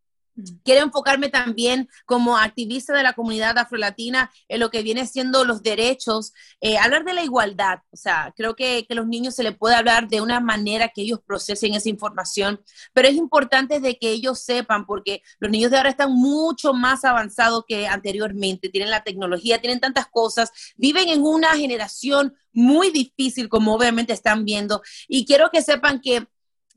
Quiero 0.63 0.83
enfocarme 0.83 1.29
también 1.29 1.89
como 2.05 2.37
activista 2.37 2.93
de 2.93 3.03
la 3.03 3.13
comunidad 3.13 3.57
afrolatina 3.57 4.31
en 4.47 4.59
lo 4.59 4.69
que 4.69 4.81
viene 4.81 5.05
siendo 5.05 5.43
los 5.43 5.61
derechos, 5.61 6.33
eh, 6.61 6.77
hablar 6.77 7.03
de 7.03 7.13
la 7.13 7.23
igualdad. 7.23 7.79
O 7.91 7.97
sea, 7.97 8.33
creo 8.35 8.55
que, 8.55 8.85
que 8.87 8.95
los 8.95 9.07
niños 9.07 9.35
se 9.35 9.43
les 9.43 9.57
puede 9.57 9.75
hablar 9.75 10.07
de 10.07 10.21
una 10.21 10.39
manera 10.39 10.89
que 10.89 11.01
ellos 11.01 11.19
procesen 11.25 11.73
esa 11.73 11.89
información, 11.89 12.61
pero 12.93 13.07
es 13.07 13.15
importante 13.15 13.79
de 13.79 13.97
que 13.97 14.09
ellos 14.09 14.39
sepan, 14.39 14.85
porque 14.85 15.21
los 15.39 15.51
niños 15.51 15.71
de 15.71 15.77
ahora 15.77 15.89
están 15.89 16.13
mucho 16.13 16.73
más 16.73 17.03
avanzados 17.03 17.65
que 17.67 17.87
anteriormente, 17.87 18.69
tienen 18.69 18.89
la 18.89 19.03
tecnología, 19.03 19.59
tienen 19.59 19.79
tantas 19.79 20.07
cosas, 20.07 20.51
viven 20.77 21.09
en 21.09 21.23
una 21.23 21.49
generación 21.55 22.33
muy 22.53 22.89
difícil, 22.91 23.49
como 23.49 23.73
obviamente 23.73 24.13
están 24.13 24.45
viendo, 24.45 24.81
y 25.07 25.25
quiero 25.25 25.49
que 25.51 25.61
sepan 25.61 25.99
que, 25.99 26.27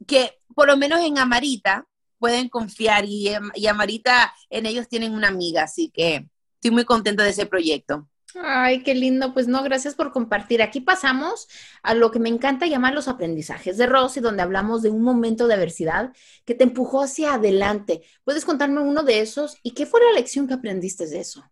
que 0.06 0.40
por 0.54 0.66
lo 0.66 0.76
menos 0.76 1.00
en 1.00 1.18
Amarita, 1.18 1.86
pueden 2.18 2.48
confiar 2.48 3.05
y, 3.05 3.29
em, 3.29 3.50
y 3.55 3.66
Amarita 3.66 4.35
en 4.50 4.66
ellos 4.66 4.88
tienen 4.88 5.12
una 5.14 5.29
amiga, 5.29 5.64
así 5.64 5.90
que 5.90 6.29
estoy 6.55 6.70
muy 6.70 6.85
contenta 6.85 7.22
de 7.24 7.31
ese 7.31 7.46
proyecto. 7.46 8.09
Ay, 8.37 8.83
qué 8.83 8.94
lindo. 8.94 9.33
Pues 9.33 9.46
no, 9.46 9.62
gracias 9.62 9.94
por 9.94 10.11
compartir. 10.12 10.61
Aquí 10.62 10.81
pasamos 10.81 11.48
a 11.83 11.94
lo 11.94 12.11
que 12.11 12.18
me 12.18 12.29
encanta 12.29 12.66
llamar 12.66 12.92
los 12.92 13.07
aprendizajes 13.07 13.77
de 13.77 13.87
Rosy, 13.87 14.20
donde 14.20 14.42
hablamos 14.42 14.83
de 14.83 14.90
un 14.90 15.03
momento 15.03 15.46
de 15.46 15.55
adversidad 15.55 16.12
que 16.44 16.55
te 16.55 16.64
empujó 16.64 17.03
hacia 17.03 17.35
adelante. 17.35 18.03
¿Puedes 18.24 18.44
contarme 18.44 18.81
uno 18.81 19.05
de 19.05 19.20
esos? 19.20 19.59
¿Y 19.62 19.70
qué 19.72 19.87
fue 19.87 20.00
la 20.00 20.18
lección 20.18 20.48
que 20.48 20.55
aprendiste 20.55 21.07
de 21.07 21.20
eso? 21.20 21.44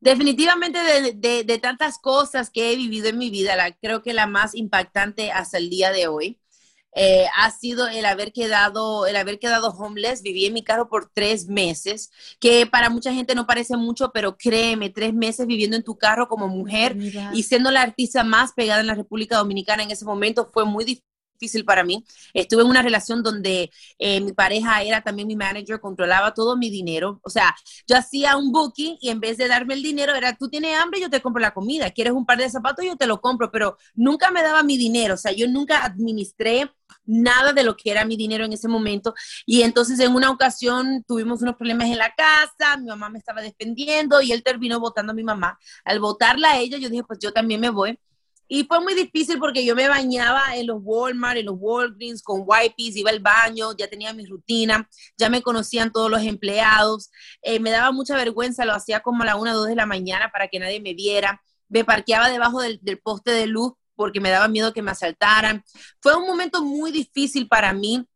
Definitivamente 0.00 0.78
de, 1.12 1.44
de 1.44 1.58
tantas 1.58 1.98
cosas 1.98 2.50
que 2.50 2.72
he 2.72 2.76
vivido 2.76 3.08
en 3.08 3.18
mi 3.18 3.30
vida, 3.30 3.56
la, 3.56 3.72
creo 3.72 4.02
que 4.02 4.12
la 4.12 4.26
más 4.26 4.54
impactante 4.54 5.30
hasta 5.30 5.56
el 5.56 5.70
día 5.70 5.92
de 5.92 6.08
hoy 6.08 6.38
eh, 6.94 7.26
ha 7.36 7.50
sido 7.50 7.88
el 7.88 8.04
haber 8.06 8.32
quedado, 8.32 9.06
el 9.06 9.16
haber 9.16 9.38
quedado 9.38 9.70
homeless. 9.70 10.22
Viví 10.22 10.46
en 10.46 10.54
mi 10.54 10.62
carro 10.62 10.88
por 10.88 11.10
tres 11.12 11.48
meses, 11.48 12.10
que 12.40 12.66
para 12.66 12.90
mucha 12.90 13.12
gente 13.12 13.34
no 13.34 13.46
parece 13.46 13.76
mucho, 13.76 14.10
pero 14.12 14.36
créeme, 14.36 14.90
tres 14.90 15.14
meses 15.14 15.46
viviendo 15.46 15.76
en 15.76 15.82
tu 15.82 15.96
carro 15.96 16.28
como 16.28 16.48
mujer 16.48 16.96
y 17.32 17.42
siendo 17.42 17.70
la 17.70 17.82
artista 17.82 18.24
más 18.24 18.52
pegada 18.52 18.80
en 18.80 18.86
la 18.86 18.94
República 18.94 19.36
Dominicana 19.36 19.82
en 19.82 19.90
ese 19.90 20.04
momento 20.04 20.50
fue 20.52 20.64
muy 20.64 20.84
difícil 20.84 21.13
difícil 21.44 21.64
para 21.64 21.84
mí. 21.84 22.04
Estuve 22.32 22.62
en 22.62 22.68
una 22.68 22.82
relación 22.82 23.22
donde 23.22 23.70
eh, 23.98 24.20
mi 24.20 24.32
pareja 24.32 24.82
era 24.82 25.02
también 25.02 25.28
mi 25.28 25.36
manager, 25.36 25.80
controlaba 25.80 26.32
todo 26.32 26.56
mi 26.56 26.70
dinero. 26.70 27.20
O 27.22 27.30
sea, 27.30 27.54
yo 27.86 27.96
hacía 27.96 28.36
un 28.36 28.50
booking 28.50 28.96
y 29.00 29.10
en 29.10 29.20
vez 29.20 29.36
de 29.36 29.48
darme 29.48 29.74
el 29.74 29.82
dinero 29.82 30.14
era, 30.14 30.36
tú 30.36 30.48
tienes 30.48 30.78
hambre, 30.78 31.00
yo 31.00 31.10
te 31.10 31.20
compro 31.20 31.40
la 31.40 31.52
comida. 31.52 31.90
¿Quieres 31.90 32.12
un 32.12 32.26
par 32.26 32.38
de 32.38 32.48
zapatos? 32.48 32.84
Yo 32.84 32.96
te 32.96 33.06
lo 33.06 33.20
compro, 33.20 33.50
pero 33.50 33.76
nunca 33.94 34.30
me 34.30 34.42
daba 34.42 34.62
mi 34.62 34.76
dinero. 34.78 35.14
O 35.14 35.18
sea, 35.18 35.32
yo 35.32 35.46
nunca 35.48 35.84
administré 35.84 36.70
nada 37.06 37.52
de 37.52 37.62
lo 37.62 37.76
que 37.76 37.90
era 37.90 38.04
mi 38.04 38.16
dinero 38.16 38.44
en 38.44 38.52
ese 38.52 38.68
momento. 38.68 39.14
Y 39.46 39.62
entonces 39.62 39.98
en 40.00 40.14
una 40.14 40.30
ocasión 40.30 41.04
tuvimos 41.06 41.42
unos 41.42 41.56
problemas 41.56 41.88
en 41.88 41.98
la 41.98 42.14
casa, 42.14 42.76
mi 42.78 42.86
mamá 42.86 43.08
me 43.08 43.18
estaba 43.18 43.42
defendiendo 43.42 44.20
y 44.22 44.32
él 44.32 44.42
terminó 44.42 44.80
votando 44.80 45.12
a 45.12 45.14
mi 45.14 45.24
mamá. 45.24 45.58
Al 45.84 46.00
votarla 46.00 46.52
a 46.52 46.58
ella, 46.58 46.78
yo 46.78 46.88
dije, 46.88 47.04
pues 47.04 47.18
yo 47.18 47.32
también 47.32 47.60
me 47.60 47.70
voy. 47.70 47.98
Y 48.48 48.64
fue 48.64 48.80
muy 48.80 48.94
difícil 48.94 49.38
porque 49.38 49.64
yo 49.64 49.74
me 49.74 49.88
bañaba 49.88 50.56
en 50.56 50.66
los 50.66 50.78
Walmart, 50.82 51.38
en 51.38 51.46
los 51.46 51.56
Walgreens 51.58 52.22
con 52.22 52.44
wipes, 52.46 52.96
iba 52.96 53.10
al 53.10 53.20
baño, 53.20 53.76
ya 53.76 53.88
tenía 53.88 54.12
mi 54.12 54.26
rutina, 54.26 54.88
ya 55.16 55.28
me 55.28 55.42
conocían 55.42 55.92
todos 55.92 56.10
los 56.10 56.22
empleados. 56.22 57.10
Eh, 57.42 57.60
me 57.60 57.70
daba 57.70 57.92
mucha 57.92 58.16
vergüenza, 58.16 58.64
lo 58.64 58.74
hacía 58.74 59.00
como 59.00 59.22
a 59.22 59.26
la 59.26 59.36
una 59.36 59.54
o 59.54 59.56
dos 59.56 59.68
de 59.68 59.76
la 59.76 59.86
mañana 59.86 60.30
para 60.30 60.48
que 60.48 60.58
nadie 60.58 60.80
me 60.80 60.94
viera. 60.94 61.42
Me 61.68 61.84
parqueaba 61.84 62.28
debajo 62.28 62.60
del, 62.60 62.78
del 62.82 62.98
poste 63.00 63.30
de 63.30 63.46
luz 63.46 63.72
porque 63.96 64.20
me 64.20 64.30
daba 64.30 64.48
miedo 64.48 64.72
que 64.72 64.82
me 64.82 64.90
asaltaran. 64.90 65.64
Fue 66.00 66.14
un 66.16 66.26
momento 66.26 66.62
muy 66.64 66.90
difícil 66.90 67.48
para 67.48 67.72
mí, 67.72 68.06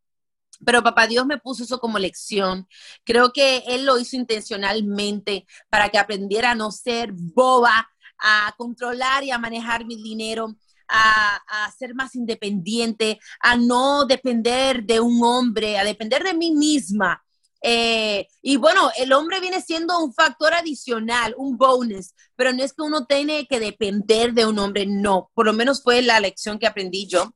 pero 0.64 0.82
papá 0.82 1.06
Dios 1.06 1.26
me 1.26 1.38
puso 1.38 1.64
eso 1.64 1.78
como 1.78 1.98
lección. 1.98 2.66
Creo 3.04 3.32
que 3.32 3.58
Él 3.68 3.84
lo 3.84 3.98
hizo 3.98 4.16
intencionalmente 4.16 5.46
para 5.68 5.88
que 5.88 5.98
aprendiera 5.98 6.52
a 6.52 6.54
no 6.54 6.70
ser 6.72 7.12
boba, 7.12 7.88
a 8.18 8.54
controlar 8.56 9.24
y 9.24 9.30
a 9.30 9.38
manejar 9.38 9.84
mi 9.84 9.96
dinero, 10.02 10.56
a, 10.88 11.72
ser 11.78 11.94
más 11.94 12.14
independiente, 12.14 13.20
a 13.40 13.56
no 13.56 14.06
depender 14.06 14.84
de 14.84 15.00
un 15.00 15.22
hombre, 15.22 15.78
a 15.78 15.84
depender 15.84 16.22
de 16.24 16.34
mí 16.34 16.52
misma. 16.52 17.22
Eh, 17.60 18.26
y 18.40 18.56
bueno, 18.56 18.90
el 18.96 19.12
hombre 19.12 19.40
viene 19.40 19.60
siendo 19.60 19.98
un 19.98 20.14
factor 20.14 20.54
adicional, 20.54 21.34
un 21.36 21.56
bonus, 21.56 22.14
pero 22.36 22.52
no 22.52 22.62
es 22.62 22.72
que 22.72 22.82
uno 22.82 23.04
tiene 23.06 23.46
que 23.46 23.58
depender 23.60 24.32
de 24.32 24.46
un 24.46 24.58
hombre, 24.58 24.86
no, 24.86 25.30
por 25.34 25.46
lo 25.46 25.52
menos 25.52 25.82
fue 25.82 26.02
la 26.02 26.20
lección 26.20 26.58
que 26.58 26.66
aprendí 26.66 27.06
yo. 27.06 27.34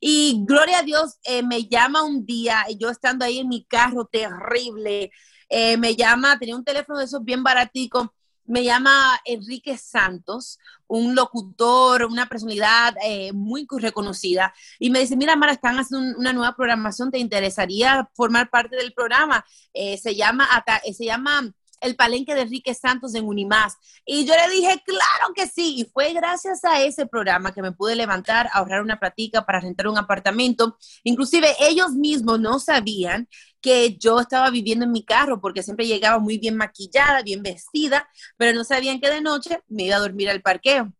Y 0.00 0.42
gloria 0.46 0.78
a 0.78 0.82
Dios, 0.82 1.18
eh, 1.24 1.42
me 1.42 1.68
llama 1.68 2.02
un 2.02 2.24
día, 2.24 2.64
yo 2.78 2.88
estando 2.88 3.24
ahí 3.24 3.38
en 3.38 3.48
mi 3.48 3.64
carro 3.64 4.06
terrible, 4.10 5.12
eh, 5.48 5.76
me 5.76 5.94
llama, 5.94 6.38
tenía 6.38 6.56
un 6.56 6.64
teléfono 6.64 6.98
de 6.98 7.04
esos 7.04 7.22
bien 7.22 7.42
baratico, 7.42 8.14
me 8.50 8.64
llama 8.64 9.20
Enrique 9.24 9.78
Santos, 9.78 10.58
un 10.88 11.14
locutor, 11.14 12.04
una 12.04 12.28
personalidad 12.28 12.94
eh, 13.04 13.32
muy 13.32 13.64
reconocida, 13.70 14.52
y 14.78 14.90
me 14.90 14.98
dice, 14.98 15.16
mira, 15.16 15.36
Mara, 15.36 15.52
están 15.52 15.78
haciendo 15.78 16.18
una 16.18 16.32
nueva 16.32 16.56
programación, 16.56 17.12
¿te 17.12 17.18
interesaría 17.18 18.10
formar 18.12 18.50
parte 18.50 18.74
del 18.74 18.92
programa? 18.92 19.44
Eh, 19.72 19.98
se 19.98 20.16
llama, 20.16 20.48
eh, 20.84 20.92
se 20.92 21.04
llama 21.04 21.52
el 21.80 21.96
palenque 21.96 22.34
de 22.34 22.42
Enrique 22.42 22.74
Santos 22.74 23.14
en 23.14 23.26
Unimás. 23.26 23.76
Y 24.04 24.24
yo 24.24 24.34
le 24.34 24.54
dije, 24.54 24.82
claro 24.84 25.32
que 25.34 25.46
sí. 25.46 25.76
Y 25.78 25.84
fue 25.84 26.12
gracias 26.12 26.64
a 26.64 26.80
ese 26.82 27.06
programa 27.06 27.52
que 27.52 27.62
me 27.62 27.72
pude 27.72 27.96
levantar, 27.96 28.48
ahorrar 28.52 28.82
una 28.82 28.98
platica 28.98 29.44
para 29.44 29.60
rentar 29.60 29.88
un 29.88 29.98
apartamento. 29.98 30.76
Inclusive 31.04 31.54
ellos 31.60 31.92
mismos 31.92 32.40
no 32.40 32.58
sabían 32.58 33.28
que 33.60 33.96
yo 33.98 34.20
estaba 34.20 34.50
viviendo 34.50 34.84
en 34.84 34.92
mi 34.92 35.04
carro 35.04 35.40
porque 35.40 35.62
siempre 35.62 35.86
llegaba 35.86 36.18
muy 36.18 36.38
bien 36.38 36.56
maquillada, 36.56 37.22
bien 37.22 37.42
vestida, 37.42 38.08
pero 38.36 38.56
no 38.56 38.64
sabían 38.64 39.00
que 39.00 39.10
de 39.10 39.20
noche 39.20 39.60
me 39.68 39.84
iba 39.84 39.96
a 39.96 40.00
dormir 40.00 40.30
al 40.30 40.42
parqueo. 40.42 40.92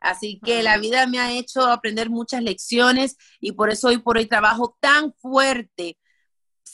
Así 0.00 0.40
que 0.44 0.62
la 0.62 0.78
vida 0.78 1.06
me 1.06 1.18
ha 1.18 1.32
hecho 1.32 1.62
aprender 1.66 2.10
muchas 2.10 2.42
lecciones 2.42 3.16
y 3.40 3.52
por 3.52 3.70
eso 3.70 3.88
hoy 3.88 3.98
por 3.98 4.18
hoy 4.18 4.26
trabajo 4.26 4.76
tan 4.80 5.12
fuerte 5.14 5.98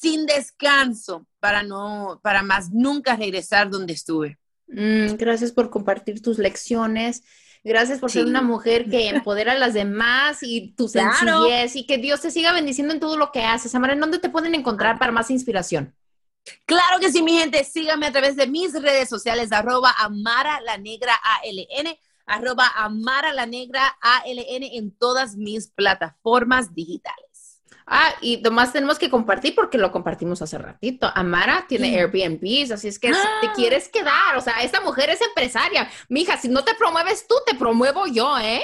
sin 0.02 0.26
descanso 0.26 1.26
para 1.38 1.62
no, 1.62 2.20
para 2.24 2.42
más 2.42 2.72
nunca 2.72 3.14
regresar 3.14 3.70
donde 3.70 3.92
estuve. 3.92 4.36
Mm, 4.66 5.14
gracias 5.14 5.52
por 5.52 5.70
compartir 5.70 6.20
tus 6.20 6.38
lecciones. 6.38 7.22
Gracias 7.64 8.00
por 8.00 8.10
ser 8.10 8.26
una 8.26 8.42
mujer 8.42 8.90
que 8.90 9.08
empodera 9.08 9.52
a 9.52 9.58
las 9.58 9.72
demás 9.72 10.38
y 10.42 10.74
tu 10.74 10.88
sencillez 10.88 11.76
y 11.76 11.86
que 11.86 11.98
Dios 11.98 12.20
te 12.20 12.32
siga 12.32 12.52
bendiciendo 12.52 12.92
en 12.92 12.98
todo 12.98 13.16
lo 13.16 13.30
que 13.30 13.44
haces. 13.44 13.72
Amara, 13.76 13.92
¿en 13.92 14.00
dónde 14.00 14.18
te 14.18 14.28
pueden 14.28 14.56
encontrar 14.56 14.98
para 14.98 15.12
más 15.12 15.30
inspiración? 15.30 15.94
Claro 16.66 16.98
que 16.98 17.12
sí, 17.12 17.22
mi 17.22 17.38
gente. 17.38 17.62
Síganme 17.62 18.06
a 18.06 18.10
través 18.10 18.34
de 18.34 18.48
mis 18.48 18.72
redes 18.72 19.08
sociales, 19.08 19.52
arroba 19.52 19.94
Amara 19.96 20.60
la 20.62 20.76
Negra 20.76 21.14
ALN, 21.14 21.96
arroba 22.26 22.66
Amara 22.74 23.32
la 23.32 23.46
Negra 23.46 23.96
ALN 24.00 24.64
en 24.64 24.90
todas 24.90 25.36
mis 25.36 25.68
plataformas 25.68 26.74
digitales. 26.74 27.32
Ah, 27.87 28.14
y 28.21 28.38
nomás 28.38 28.73
tenemos 28.73 28.99
que 28.99 29.11
compartir 29.11 29.55
porque 29.55 29.79
lo 29.79 29.90
compartimos 29.90 30.42
hace 30.42 30.59
ratito. 30.59 31.11
Amara 31.14 31.66
tiene 31.68 31.99
Airbnbs, 31.99 32.71
así 32.71 32.88
es 32.88 32.99
que 32.99 33.09
si 33.09 33.21
te 33.40 33.47
ah. 33.49 33.53
quieres 33.55 33.88
quedar, 33.88 34.37
o 34.37 34.40
sea, 34.40 34.62
esta 34.62 34.81
mujer 34.81 35.11
es 35.11 35.21
empresaria. 35.21 35.88
Mija, 36.09 36.37
si 36.37 36.49
no 36.49 36.64
te 36.64 36.75
promueves 36.75 37.27
tú, 37.27 37.35
te 37.47 37.55
promuevo 37.55 38.07
yo, 38.07 38.38
¿eh? 38.38 38.62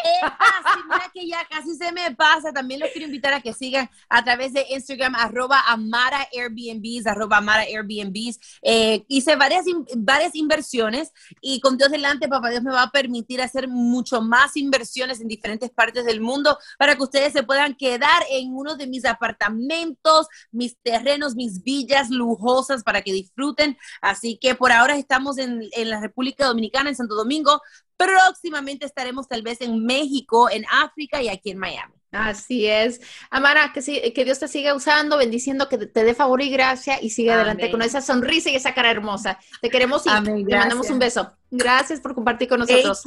mira 0.89 1.11
que 1.13 1.27
ya 1.27 1.45
casi 1.49 1.75
se 1.77 1.93
me 1.93 2.15
pasa. 2.15 2.53
También 2.53 2.81
los 2.81 2.91
quiero 2.91 3.07
invitar 3.07 3.33
a 3.35 3.41
que 3.41 3.53
sigan 3.53 3.91
a 4.09 4.23
través 4.25 4.53
de 4.53 4.67
Instagram, 4.71 5.15
arroba 5.15 5.63
Amara 5.67 6.27
Airbnbs, 6.33 7.07
arroba 7.07 7.39
Amara 7.39 7.63
Airbnbs. 7.63 8.39
Eh, 8.63 9.05
hice 9.09 9.37
varias, 9.37 9.65
varias 9.97 10.35
inversiones 10.35 11.13
y 11.41 11.61
con 11.61 11.77
Dios 11.77 11.91
delante, 11.91 12.29
papá 12.29 12.51
Dios 12.51 12.63
me 12.63 12.73
va 12.73 12.83
a 12.83 12.91
permitir 12.91 13.43
hacer 13.43 13.69
mucho 13.69 14.21
más 14.21 14.57
inversiones 14.57 15.21
en 15.21 15.29
diferentes 15.29 15.71
partes 15.71 16.05
del 16.05 16.21
mundo 16.21 16.59
para 16.79 16.97
que 16.97 17.03
ustedes 17.03 17.33
se 17.33 17.43
puedan 17.43 17.75
quedar 17.75 18.23
en 18.31 18.55
uno 18.55 18.77
de 18.77 18.87
mis 18.87 19.05
apartamentos, 19.09 20.27
mis 20.51 20.77
terrenos, 20.83 21.35
mis 21.35 21.63
villas 21.63 22.11
lujosas 22.11 22.83
para 22.83 23.03
que 23.03 23.13
disfruten. 23.13 23.77
Así 24.01 24.39
que 24.41 24.55
por 24.55 24.73
ahora 24.73 24.97
estamos 24.97 25.39
en, 25.39 25.69
la 25.77 26.01
República 26.01 26.47
Dominicana, 26.47 26.91
en 26.91 26.97
Santo 26.97 27.15
Domingo. 27.15 27.61
Próximamente 27.97 28.87
estaremos 28.87 29.29
tal 29.29 29.43
vez 29.43 29.61
en 29.61 29.85
México, 29.85 30.51
en 30.51 30.65
África 30.71 31.23
y 31.23 31.29
aquí 31.29 31.51
en 31.51 31.59
Miami. 31.59 31.95
Así 32.11 32.67
es. 32.67 33.01
Amara, 33.31 33.73
que, 33.75 34.13
que 34.13 34.25
Dios 34.25 34.39
te 34.39 34.49
siga 34.49 34.75
usando, 34.75 35.19
bendiciendo, 35.19 35.69
que 35.69 35.79
te 35.79 36.05
dé 36.05 36.15
favor 36.15 36.41
y 36.41 36.49
gracia 36.49 37.03
y 37.03 37.11
siga 37.11 37.35
adelante 37.35 37.71
con 37.71 37.83
esa 37.83 38.01
sonrisa 38.01 38.51
y 38.51 38.57
esa 38.57 38.73
cara 38.73 38.91
hermosa. 38.91 39.39
Te 39.61 39.69
queremos 39.69 40.07
y 40.07 40.25
te 40.25 40.57
mandamos 40.57 40.89
un 40.91 40.99
beso. 40.99 41.33
Gracias 41.51 42.01
por 42.01 42.15
compartir 42.15 42.49
con 42.49 42.61
nosotros. 42.61 43.03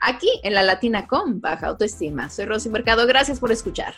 Aquí 0.00 0.28
en 0.42 0.54
la 0.54 0.62
Latina 0.62 1.06
con 1.06 1.40
Baja 1.40 1.68
Autoestima. 1.68 2.28
Soy 2.28 2.44
Rosy 2.44 2.68
Mercado. 2.68 3.06
Gracias 3.06 3.40
por 3.40 3.52
escuchar. 3.52 3.94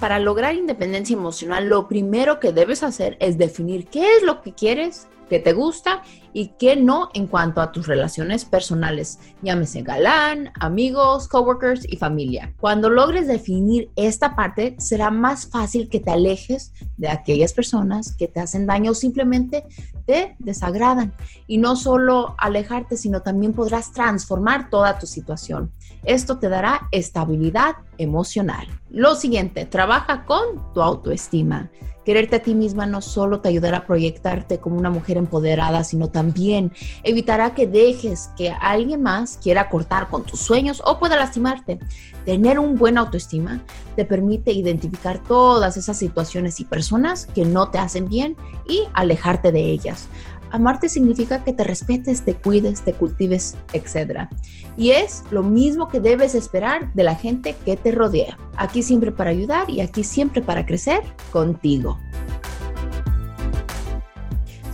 Para 0.00 0.18
lograr 0.18 0.54
independencia 0.54 1.14
emocional, 1.14 1.68
lo 1.68 1.88
primero 1.88 2.38
que 2.38 2.52
debes 2.52 2.82
hacer 2.82 3.16
es 3.18 3.38
definir 3.38 3.86
qué 3.86 4.16
es 4.16 4.22
lo 4.22 4.42
que 4.42 4.52
quieres 4.52 5.08
qué 5.28 5.38
te 5.38 5.52
gusta 5.52 6.02
y 6.32 6.48
qué 6.58 6.76
no 6.76 7.08
en 7.14 7.26
cuanto 7.26 7.60
a 7.60 7.72
tus 7.72 7.86
relaciones 7.86 8.44
personales, 8.44 9.18
llámese 9.42 9.82
galán, 9.82 10.52
amigos, 10.60 11.28
coworkers 11.28 11.86
y 11.90 11.96
familia. 11.96 12.52
Cuando 12.60 12.90
logres 12.90 13.26
definir 13.26 13.90
esta 13.96 14.36
parte, 14.36 14.76
será 14.78 15.10
más 15.10 15.48
fácil 15.48 15.88
que 15.88 16.00
te 16.00 16.10
alejes 16.10 16.72
de 16.96 17.08
aquellas 17.08 17.52
personas 17.52 18.14
que 18.14 18.28
te 18.28 18.40
hacen 18.40 18.66
daño 18.66 18.90
o 18.90 18.94
simplemente 18.94 19.64
te 20.04 20.36
desagradan. 20.38 21.14
Y 21.46 21.58
no 21.58 21.74
solo 21.76 22.34
alejarte, 22.38 22.96
sino 22.96 23.22
también 23.22 23.52
podrás 23.52 23.92
transformar 23.92 24.68
toda 24.70 24.98
tu 24.98 25.06
situación. 25.06 25.72
Esto 26.04 26.38
te 26.38 26.48
dará 26.48 26.88
estabilidad 26.92 27.76
emocional. 27.98 28.66
Lo 28.90 29.14
siguiente, 29.14 29.64
trabaja 29.64 30.24
con 30.24 30.72
tu 30.72 30.82
autoestima. 30.82 31.70
Quererte 32.06 32.36
a 32.36 32.38
ti 32.40 32.54
misma 32.54 32.86
no 32.86 33.02
solo 33.02 33.40
te 33.40 33.48
ayudará 33.48 33.78
a 33.78 33.84
proyectarte 33.84 34.60
como 34.60 34.76
una 34.76 34.90
mujer 34.90 35.16
empoderada, 35.16 35.82
sino 35.82 36.08
también 36.08 36.72
evitará 37.02 37.52
que 37.52 37.66
dejes 37.66 38.30
que 38.36 38.50
alguien 38.60 39.02
más 39.02 39.40
quiera 39.42 39.68
cortar 39.68 40.08
con 40.08 40.22
tus 40.22 40.38
sueños 40.38 40.80
o 40.86 41.00
pueda 41.00 41.16
lastimarte. 41.16 41.80
Tener 42.24 42.60
un 42.60 42.76
buen 42.76 42.96
autoestima 42.96 43.60
te 43.96 44.04
permite 44.04 44.52
identificar 44.52 45.20
todas 45.20 45.76
esas 45.76 45.98
situaciones 45.98 46.60
y 46.60 46.64
personas 46.64 47.26
que 47.26 47.44
no 47.44 47.70
te 47.70 47.78
hacen 47.78 48.08
bien 48.08 48.36
y 48.68 48.84
alejarte 48.94 49.50
de 49.50 49.62
ellas. 49.62 50.06
Amarte 50.50 50.88
significa 50.88 51.44
que 51.44 51.52
te 51.52 51.64
respetes, 51.64 52.22
te 52.22 52.34
cuides, 52.34 52.82
te 52.82 52.92
cultives, 52.92 53.56
etc. 53.72 54.28
Y 54.76 54.90
es 54.90 55.24
lo 55.30 55.42
mismo 55.42 55.88
que 55.88 56.00
debes 56.00 56.34
esperar 56.34 56.92
de 56.94 57.02
la 57.02 57.14
gente 57.14 57.56
que 57.64 57.76
te 57.76 57.92
rodea. 57.92 58.38
Aquí 58.56 58.82
siempre 58.82 59.12
para 59.12 59.30
ayudar 59.30 59.68
y 59.70 59.80
aquí 59.80 60.04
siempre 60.04 60.42
para 60.42 60.66
crecer 60.66 61.02
contigo. 61.32 61.98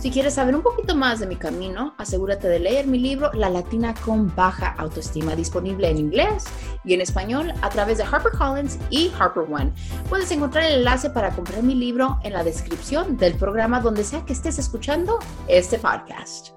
Si 0.03 0.11
quieres 0.11 0.33
saber 0.33 0.53
un 0.53 0.61
poquito 0.61 0.97
más 0.97 1.21
de 1.21 1.27
mi 1.27 1.37
camino, 1.37 1.95
asegúrate 1.97 2.49
de 2.49 2.59
leer 2.59 2.87
mi 2.87 2.99
libro 2.99 3.31
La 3.31 3.49
Latina 3.49 3.95
con 4.03 4.35
Baja 4.35 4.75
Autoestima, 4.77 5.33
disponible 5.33 5.89
en 5.89 5.97
inglés 5.97 6.43
y 6.83 6.93
en 6.93 6.99
español 6.99 7.53
a 7.61 7.69
través 7.69 7.99
de 7.99 8.03
HarperCollins 8.03 8.79
y 8.89 9.13
HarperOne. 9.17 9.71
Puedes 10.09 10.29
encontrar 10.31 10.65
el 10.65 10.79
enlace 10.79 11.09
para 11.09 11.33
comprar 11.33 11.63
mi 11.63 11.73
libro 11.73 12.19
en 12.25 12.33
la 12.33 12.43
descripción 12.43 13.15
del 13.15 13.35
programa 13.35 13.79
donde 13.79 14.03
sea 14.03 14.25
que 14.25 14.33
estés 14.33 14.59
escuchando 14.59 15.19
este 15.47 15.79
podcast. 15.79 16.49